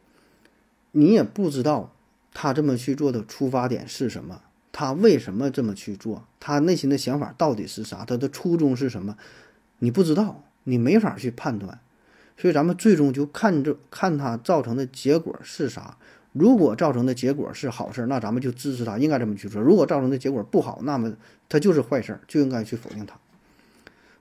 [0.97, 1.93] 你也不知道
[2.33, 4.41] 他这么去做的出发点是什么，
[4.71, 9.15] 他为什么这么去做，他内心的想法到底是啥，他的初衷是什么，
[9.77, 11.79] 你不知道，你没法去判断，
[12.35, 15.97] 所以咱们最终就看这看他造成的结果是啥。
[16.33, 21.13] 如果造成的结果是好事，那咱们就支持他应该这么去做；如果造成的结果不好，那么
[21.47, 23.15] 他就是坏事，就应该去否定他。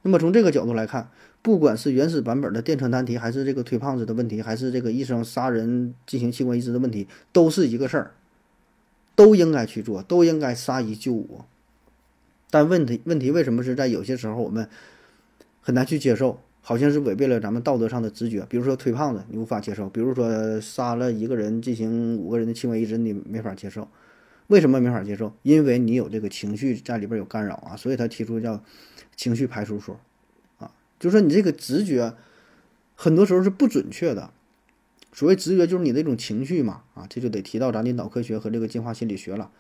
[0.03, 1.09] 那么从这个角度来看，
[1.47, 8.15] 不管是原始版本的电车难题，还是这个推胖子的问题，还是这个医生杀人进行器官移植的问题，都是一个事儿，
[9.15, 11.43] 都应该去做，都应该杀一救五。
[12.51, 14.69] 但问题问题为什么是在有些时候我们
[15.61, 16.41] 很难去接受？
[16.63, 18.45] 好像是违背了咱们道德上的直觉。
[18.49, 23.87] 比如说推胖子，你无法接受；比如说杀了一个人进行五个人的器官移植，你没法接受。
[24.49, 25.33] 为什么没法接受？
[25.45, 28.61] 因为你有这个情绪在里边有干扰啊，所以他提出叫。
[29.19, 29.99] 情绪排除说，
[30.97, 32.15] 啊，就说你这个直觉，
[32.95, 34.31] 很多时候是不准确的。
[35.13, 39.51] 所谓直觉，就是你那种情绪嘛，啊，这就得提到咱的脑科学和这个进化心理学了。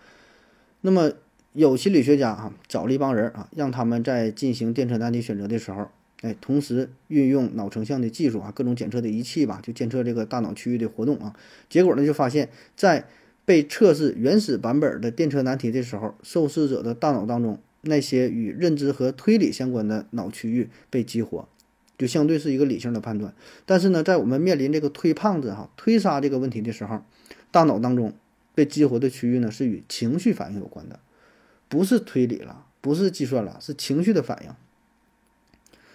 [0.82, 1.12] 那么
[1.54, 5.88] 有心理学家啊，找了一帮人啊，让他们在进行电车难题选择的时候，
[6.20, 11.34] 哎，同时运用脑成像的技术啊，各种检测的仪器吧，就监测这个大脑区域的活动啊。
[11.70, 13.06] 结果呢，就发现，在
[13.46, 17.58] 被测试原始版本的电车难题的时候，受试者的大脑当中。
[17.86, 21.48] 那些与认知和推理相关的脑区域被激活，
[21.96, 23.34] 就相对是一个理性的判断。
[23.64, 27.02] 但是呢，在我们面临这个推胖子哈、推杀这个问题的时候，
[27.50, 28.12] 大脑当中
[28.54, 31.00] 被激活的区域呢是与情绪反应有关的，
[31.68, 34.50] 不是推理了，不是计算了，是情绪的反应。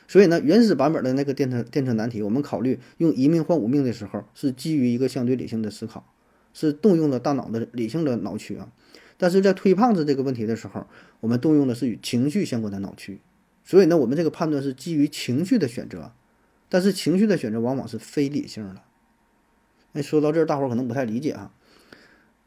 [0.08, 6.06] 所以呢，原始版本的那个电车电车难题，我们考虑用一命换五命的时候，是基于一个相对理性的思考，
[6.54, 8.70] 是动用了大脑的理性的脑区啊。
[9.22, 10.88] 但是在推胖子这个问题的时候，
[11.20, 13.22] 我们动用的是与情绪相关的脑区。
[13.64, 16.12] 所以呢，我们这个判断是基于情绪的选择，
[16.68, 18.82] 但是情绪的选择往往是非理性的。
[19.92, 21.54] 那说到这儿，大伙儿可能不太理解啊。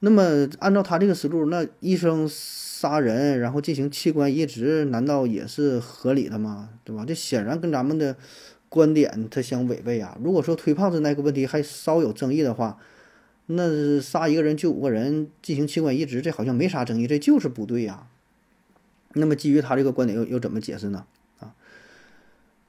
[0.00, 6.70] 那么按照他这个思路，那医生杀人然后进行器官移植，难道也是合理的吗？
[6.82, 7.04] 对吧？
[7.06, 8.16] 这显然跟咱们的
[8.68, 10.18] 观点它相违背啊。
[10.20, 12.78] 如果说推胖子那个问题还稍有争议的话，
[13.46, 18.06] 那杀一个人救五个人进行器官移植，这好像没啥争议，这就是不对呀。
[19.12, 21.06] 那么基于他这个观点又又怎么解释呢？
[21.38, 21.54] 啊，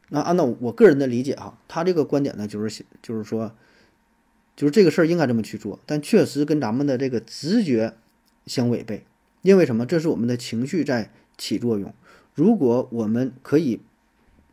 [0.10, 3.56] 那按照我个人的理解哈，他这个观点呢，就是就是说，
[4.56, 7.94] 就是这个事儿应该这么去做，但确实跟咱们的这个直觉
[8.46, 9.06] 相违背。
[9.42, 9.86] 因为什么？
[9.86, 11.94] 这是我们的情绪在起作用。
[12.34, 13.80] 如果我们可以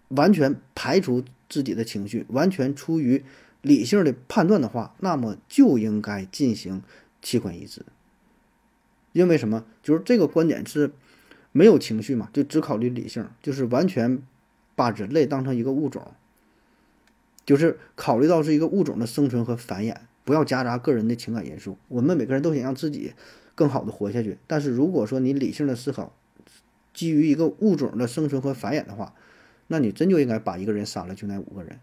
[0.09, 3.25] 完全排除自己的情绪，完全出于
[3.63, 6.83] 理性的判断的话，那么就应该进行
[7.23, 7.87] 器官移植。
[9.13, 9.65] 因为什么？
[9.83, 10.93] 就是这个观点是
[11.53, 14.23] 没有情绪嘛，就只考虑理性，就是完全
[14.75, 16.13] 把人类当成一个物种，
[17.47, 21.79] 就是考虑到是一个物种的生存和繁衍，不要夹杂个人的情感因素。
[21.89, 23.15] 我们每个人都想让自己。
[23.55, 26.17] 更好的活下去，但是如果说你理性的思考，
[26.95, 29.15] 基于一个物种的生存和繁衍的话，
[29.67, 31.79] 那你真就应该把一个人杀了，就那五个人，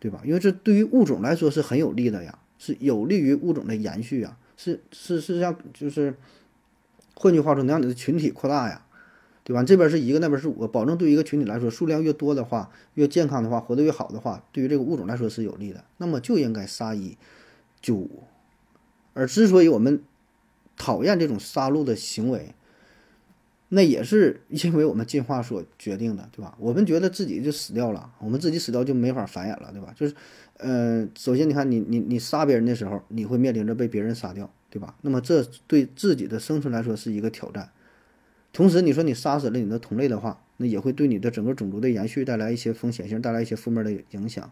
[0.00, 0.22] 对吧？
[0.24, 6.14] 因为这对于物种来说是很有利的呀，是有利于物种的延续啊，是是是让就是，
[7.14, 8.84] 换句话说，能让你的群体扩大呀，
[9.44, 9.62] 对吧？
[9.62, 17.16] 这边是一个，那边是五个，保证对于一个群体来说，数量越多的话，越健康的话，活得越好的话，对于这个物种来说是有利的，那么就应该杀一
[17.80, 18.24] 救五，
[19.14, 20.02] 而之所以我们。
[20.80, 22.54] 讨厌这种杀戮的行为，
[23.70, 26.56] 那也是因为我们进化所决定的，对吧？
[26.58, 29.92] 我们觉得自己就死掉了，我们自己死掉就没法繁衍了，对吧？
[29.94, 30.14] 就是，
[30.56, 34.94] 呃，首先你看，你你你杀别人的时候，你会面临着被别人杀掉，对吧？
[35.02, 37.70] 那么这对自己的生存来说是一个挑战。
[38.52, 44.50] 同时，你说你杀死了你的同类的话，那也会对你的整个种族的延续带来一些风险性，带来一些负面的影响。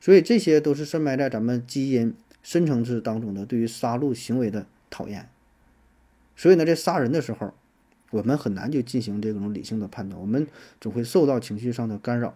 [0.00, 5.28] 所以，这些都是深埋在咱们基因深层次当中的对于杀戮行为的讨厌。
[6.36, 7.52] 所以呢，在杀人的时候，
[8.10, 10.46] 我们很难就进行这种理性的判断，我们
[10.80, 12.34] 总会受到情绪上的干扰。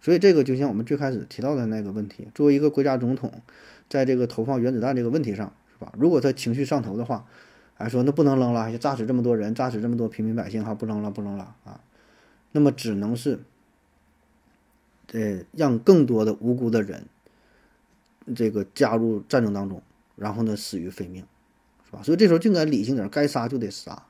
[0.00, 3.42] 所以这个就像我们最开始提到的那个问题，作为一个国家总统，
[3.88, 5.92] 在这个投放原子弹这个问题上，是吧？
[5.98, 7.26] 如果他情绪上头的话，
[7.74, 11.80] 还说那不能扔了，炸死这么多人，炸死这么多平民百姓，哈，不扔了，不扔了啊，
[12.52, 13.40] 那么只能是，
[15.12, 17.06] 呃，让更多的无辜的人，
[18.36, 19.82] 这个加入战争当中，
[20.14, 21.24] 然后呢，死于非命。
[21.90, 22.02] 是吧？
[22.02, 24.04] 所以这时候就应该理性点，该杀就得杀，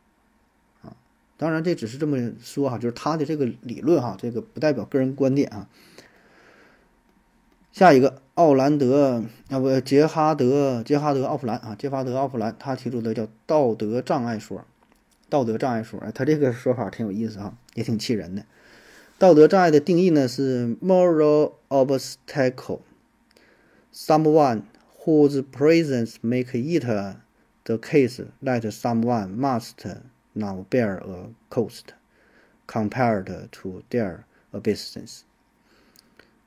[1.38, 5.70] 当然这只是这么说哈，就是他的这个理论哈，这个不代表个人观点啊。
[7.72, 14.64] 下一个，奥兰德啊不，杰哈德杰哈德奥弗兰啊，杰哈德奥弗兰他提出的叫道德障碍说，
[15.28, 18.44] 道德障碍说，哎，他这个说法挺有意思哈，也挺气人的。
[19.16, 24.62] 道德障碍的定义呢是 moral obstacle，someone
[25.04, 26.84] whose presence make it
[27.64, 29.86] The case that someone must
[30.38, 31.94] now bear a cost
[32.66, 34.20] compared to their
[34.52, 35.20] absence。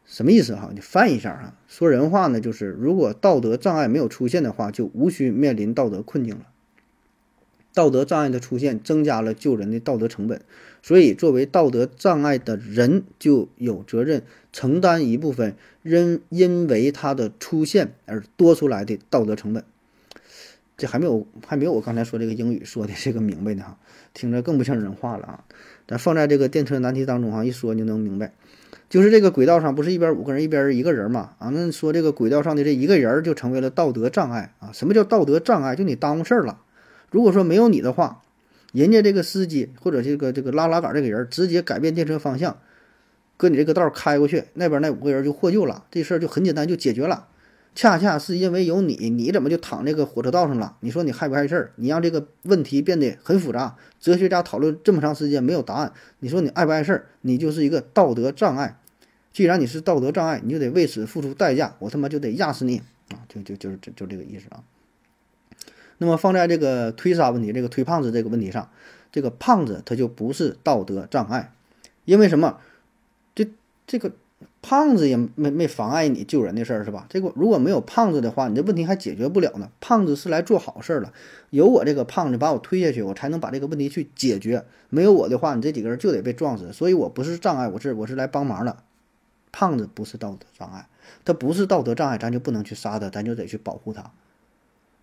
[0.06, 0.72] 什么意思哈？
[0.74, 1.56] 你翻译一下哈。
[1.68, 6.48] 说人话呢，就是如果道德障碍没有出现的话，就无需面临道德困境了。
[7.74, 10.42] 道德障碍的出现，增加了救人的道德成本，
[10.82, 19.64] 所以作为道德障碍的人，就有责任承担一部分因因为他的出现而多出来的道德成本。
[20.82, 23.78] 这还没有还没有我刚才说这个英语说的这个明白呢哈，
[24.16, 25.44] 听着更不像人话了啊。
[25.88, 28.34] 咱放在这个电车难题当中哈，一说就能明白。
[28.90, 31.50] 就是这个轨道上不是一边五个人一边一个人嘛啊？
[31.50, 34.72] 那说这个轨道上的这一个人就成为了道德障碍啊？
[34.74, 35.76] 什么叫道德障碍？
[35.76, 36.62] 就你耽误事儿了。
[37.12, 38.24] 如果说没有你的话，
[38.74, 42.58] 人家这个司机或者这个这个拉拉杆这个人直接改变电车方向，
[43.38, 47.28] 搁你这个道开过去，那边那五个人就获救了，这事儿就很简单就解决了。
[47.74, 50.76] 恰恰是因为有你，你怎么就躺这个火车道上了？
[50.82, 51.72] 你说你害不害事儿？
[51.78, 55.94] 你让这个问题变得很复杂，哲学家讨论这么长时间没有答案。
[56.20, 57.06] 你说你爱不碍事儿？
[57.22, 58.78] 你就是一个道德障碍。
[59.32, 61.76] 既然你是道德障碍，你就得为此付出代价。
[61.80, 63.24] 我他妈就得压死你啊！
[63.30, 64.64] 就就就是就就这个意思啊。
[66.00, 68.70] 那么放在这个推杀问题、这个推胖子这个问题上，
[69.12, 71.54] 这个胖子他就不是道德障碍，
[72.04, 72.60] 因为什么？
[73.34, 73.48] 这
[73.88, 74.12] 这个
[74.62, 77.08] 胖子也没没妨碍你救人的事儿，是吧？
[77.10, 79.72] 这个如果没有胖子的话，你这问题还解决不了呢。
[79.80, 81.12] 胖子是来做好事儿了，
[81.50, 84.64] 有我这个胖子把我推下去，我才能把这个问题去解决。
[84.90, 86.72] 没有我的话，你这几个人就得被撞死。
[86.72, 88.78] 所以我不是障碍，我是我是来帮忙的。
[89.52, 90.88] 胖子不是道德障碍，
[91.26, 94.12] 他不是道德障碍，咱就不能去杀他，咱就得去保护他。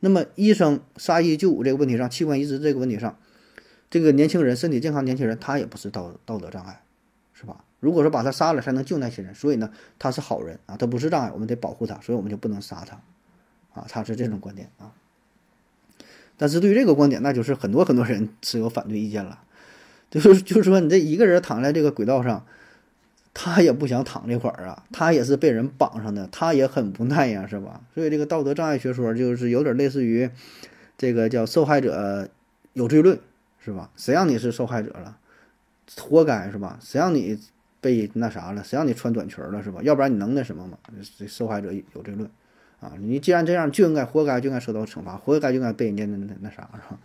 [0.00, 3.18] 那么医生杀一救五这个问题上，器官移植这个问题上，
[3.90, 6.82] 这个年轻人身体健康年轻人他也不是道道德障碍，
[7.34, 7.64] 是吧？
[7.80, 13.00] 如果说把他杀了才能救那些人，所以呢他是好人啊，他不是障碍，我们得保护他，所以我们就不能杀他，
[13.80, 14.92] 啊，他是这种观点啊。
[16.36, 19.40] 但是对于这个观点，那就是很多很多人持有反对意见了，
[20.10, 22.46] 就是就是说你这一个人躺在这个轨道上，
[23.34, 27.80] 他也不想躺这块儿啊，他也是被人绑上的，他也很无奈呀，是吧？
[27.94, 30.30] 所以这个道德障碍学说就是有点类似于
[30.96, 32.28] 这个叫受害者
[32.72, 33.18] 有罪论，
[33.64, 33.90] 是吧？
[33.96, 35.16] 谁让你是受害者了，
[36.00, 36.78] 活该是吧？
[36.80, 37.38] 谁让你
[37.80, 38.64] 被那啥了？
[38.64, 39.80] 谁让你穿短裙了是吧？
[39.82, 40.78] 要不然你能那什么吗？
[41.18, 42.28] 这受害者有这论。
[42.80, 47.00] 啊，你既然这样，就应该活该，就应该受到惩罚，活该就应该被人家那那那啥，是吧？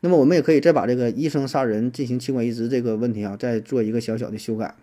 [0.00, 4.74] 那么我们也可以再把这个医生杀人进行器官移植这个问题啊，再做一个小小的修改，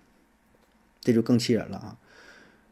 [1.00, 1.98] 这就更气人了啊！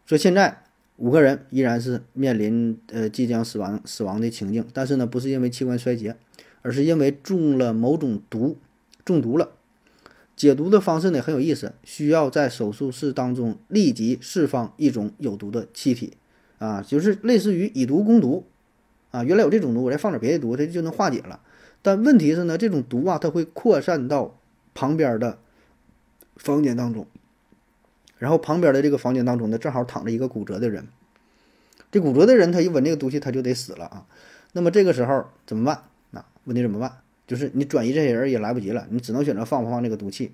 [0.06, 0.64] 说现在
[0.98, 6.18] 五个人依然是面临呃即将死亡死亡的情境，但是呢，不是因为器官衰竭，
[6.64, 8.58] 而是因为中了某种毒，
[9.06, 9.52] 中毒了。
[10.44, 16.18] 解毒的方式呢很有意思，需要在手术室当中立即释放一种有毒的气体。
[16.58, 18.46] 啊，就是类似于以毒攻毒，
[19.12, 21.40] 啊，原来有这种毒，我再放点别的毒，它就能化解了。
[21.82, 24.38] 但问题是呢，这种毒啊，它会扩散到
[24.74, 25.38] 旁边的
[26.36, 27.08] 房间当中，
[28.18, 30.88] 然后旁边的这个房间当中呢，正好躺着一个骨折的人，
[31.90, 34.06] 这骨折的人他一闻这个毒气，他就得死了啊。
[34.52, 35.84] 那么这个时候怎么办？
[36.12, 37.03] 啊问题怎么办？
[37.26, 40.32] 就是你转移这些人也来不及了，你只能选择放不放这个毒气。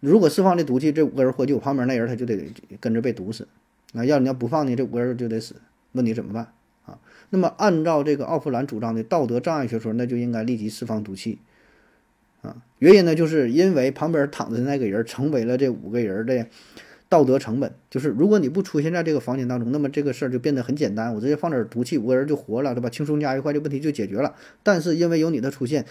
[0.00, 3.48] 如果释放这毒气，这五个人获救，旁边那人他就得跟着被毒死。
[3.92, 5.56] 那要你要不放呢，这五个人就得死。
[5.92, 6.52] 问你怎么办
[6.84, 6.98] 啊？
[7.30, 11.38] 那么按照这个奥弗兰主张的道德障碍学说，那就应该立即释放毒气
[12.42, 12.56] 啊。
[12.78, 16.46] 原因呢，就是因为旁边躺着的那个人成为了这五个人的
[17.08, 17.72] 道德成本。
[17.90, 22.88] 就是如果你不出现在这个房间当中，那么这个事儿就变得很简单，我直接放点毒气，五个人就活了，对吧？
[22.88, 24.34] 轻松加愉快，这问题就解决了。
[24.62, 25.84] 但是因为有你的出现，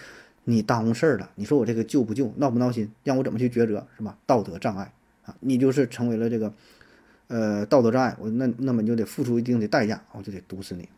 [0.44, 1.30] 你耽误事儿了。
[1.34, 4.16] 你说我这个救不救，闹不闹心，让我怎么去抉择，是吧？
[4.26, 4.92] 道德障碍
[5.24, 6.52] 啊，你就是成为了这个。
[7.30, 10.88] 呃，道德障碍，我那那么你就得付出一定的代价，我就得毒死你。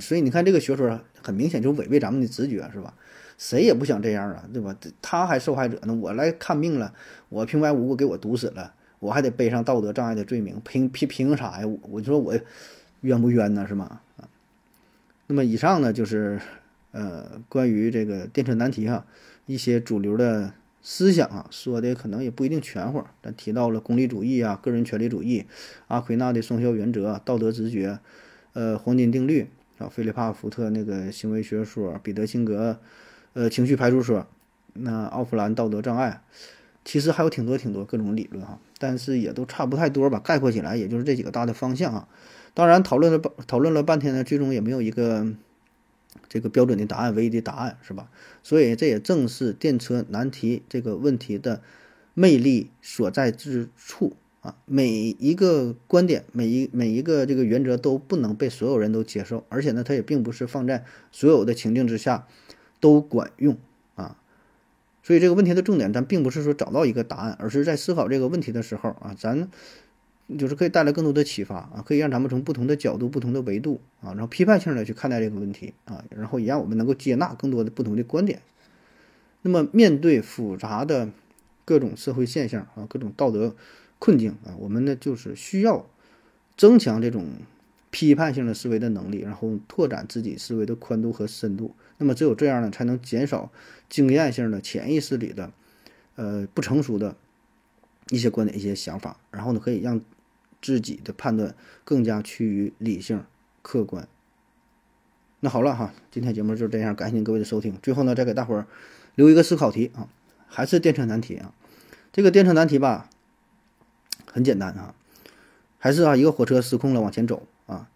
[0.00, 2.92] 所以你看这个学说很明显就违背咱们的直觉，是吧？
[3.38, 4.76] 谁也不想这样啊，对吧？
[5.00, 6.92] 他还受害者呢，我来看病了，
[7.28, 8.74] 我平白无故给我毒死了，
[9.04, 11.66] 我还得背上道德障碍的罪名，凭凭凭啥呀？
[11.90, 12.34] 我就说我
[13.02, 14.00] 冤不冤呢，是吗？
[14.16, 14.28] 啊，
[15.26, 16.40] 那么以上呢就是
[16.92, 19.04] 呃关于这个电车难题哈
[19.46, 20.54] 一些主流的。
[20.86, 25.46] 思想啊，说的可能也不一定全乎，但提到了功利主义啊、个人权利主义、
[25.88, 27.98] 阿奎那的双效原则、道德直觉、
[28.52, 29.48] 呃黄金定律
[29.78, 32.78] 啊、菲利帕福特那个行为学说、彼得辛格
[33.32, 34.26] 呃情绪派出所、
[34.74, 36.20] 那奥弗兰道德障碍，
[36.84, 40.20] 其实还有挺多挺多各种理论哈，但是也都差不太多吧。
[40.22, 42.08] 概括起来，也就是这几个大的方向啊。
[42.52, 45.34] 当然讨论了讨论了半天呢，最终也没有一个。
[46.28, 48.08] 这个标准的答案，唯一的答案是吧？
[48.42, 51.60] 所以这也正是电车难题这个问题的
[52.14, 54.56] 魅力所在之处啊！
[54.64, 62.26] 每一个观点，每一每一个这个原则都不能被所有人都接受，而且呢，它也并不是放在所有的情境之下
[62.80, 63.56] 都管用！
[65.04, 69.48] 所以这个问题的重点，咱并不是说找到一个答案，而是在思考这个问题的时候啊，咱。
[70.38, 78.40] 就是可以带来更多的启发啊，可以让咱们从不同的角度、不同的维度啊，然后批判性的去看待这个问题啊，然后也让我们能够接纳更多的不同的观点。
[79.42, 81.10] 那么，面对复杂的
[81.66, 83.54] 各种社会现象啊，各种道德
[83.98, 85.84] 困境啊，我们呢就是需要
[86.56, 87.26] 增强这种
[87.90, 91.74] 批判性的思维的能力，然后拓展自己思维的宽度和深度。
[91.98, 93.50] 那么，只有这样呢，才能减少
[93.88, 95.52] 经验性的潜意识里的
[96.16, 97.16] 呃不成熟的
[98.10, 100.00] 一些观点、一些想法，然后呢，可以让。
[100.62, 101.54] 自己的判断
[101.84, 103.22] 更加趋于理性、
[103.60, 104.08] 客观。
[105.40, 107.78] 那好了哈，今天节目就这样，感谢各位的收听。
[107.82, 108.66] 最后呢，再给大伙儿
[109.14, 110.08] 留一个思考题啊，
[110.48, 111.52] 还是电车难题啊。
[112.14, 113.10] 这个电车难题吧，
[114.24, 114.94] 很简单啊，
[115.78, 117.90] 还是啊，一个火车失控了往前走啊。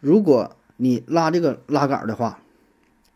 [0.00, 2.40] 如果你拉这个拉杆的话，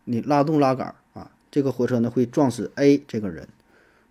[0.05, 3.49] 你拉动拉杆啊，这个火车呢会撞死 A 这个人。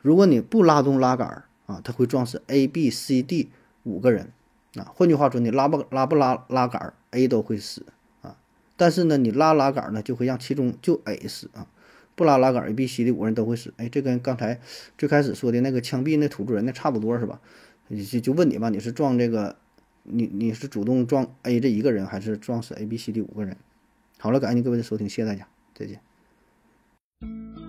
[0.02, 3.50] 如果你不拉动拉杆啊，它会撞死 A、B、C、D。
[3.86, 4.32] 五个人，
[4.76, 7.86] 啊，换句话说，你拉不拉不拉拉杆，A 都会死
[8.22, 8.38] 啊。
[8.78, 11.68] 但是呢，你拉拉杆呢，就会让其中就 A 死啊。
[12.16, 13.74] 不拉拉杆，A、B、C 的五个人都会死。
[13.76, 14.62] 哎，这跟刚才
[14.98, 17.42] 最开始说的那个枪毙那土著人那差不多是吧？
[17.90, 19.58] 就就问你吧，你是撞这个，
[20.04, 23.58] 你你是主动撞 A 这一个人，还是撞死 A、B、C、D 五个人？
[24.18, 27.63] 好了，感谢您各位的收听，谢谢大家，再见。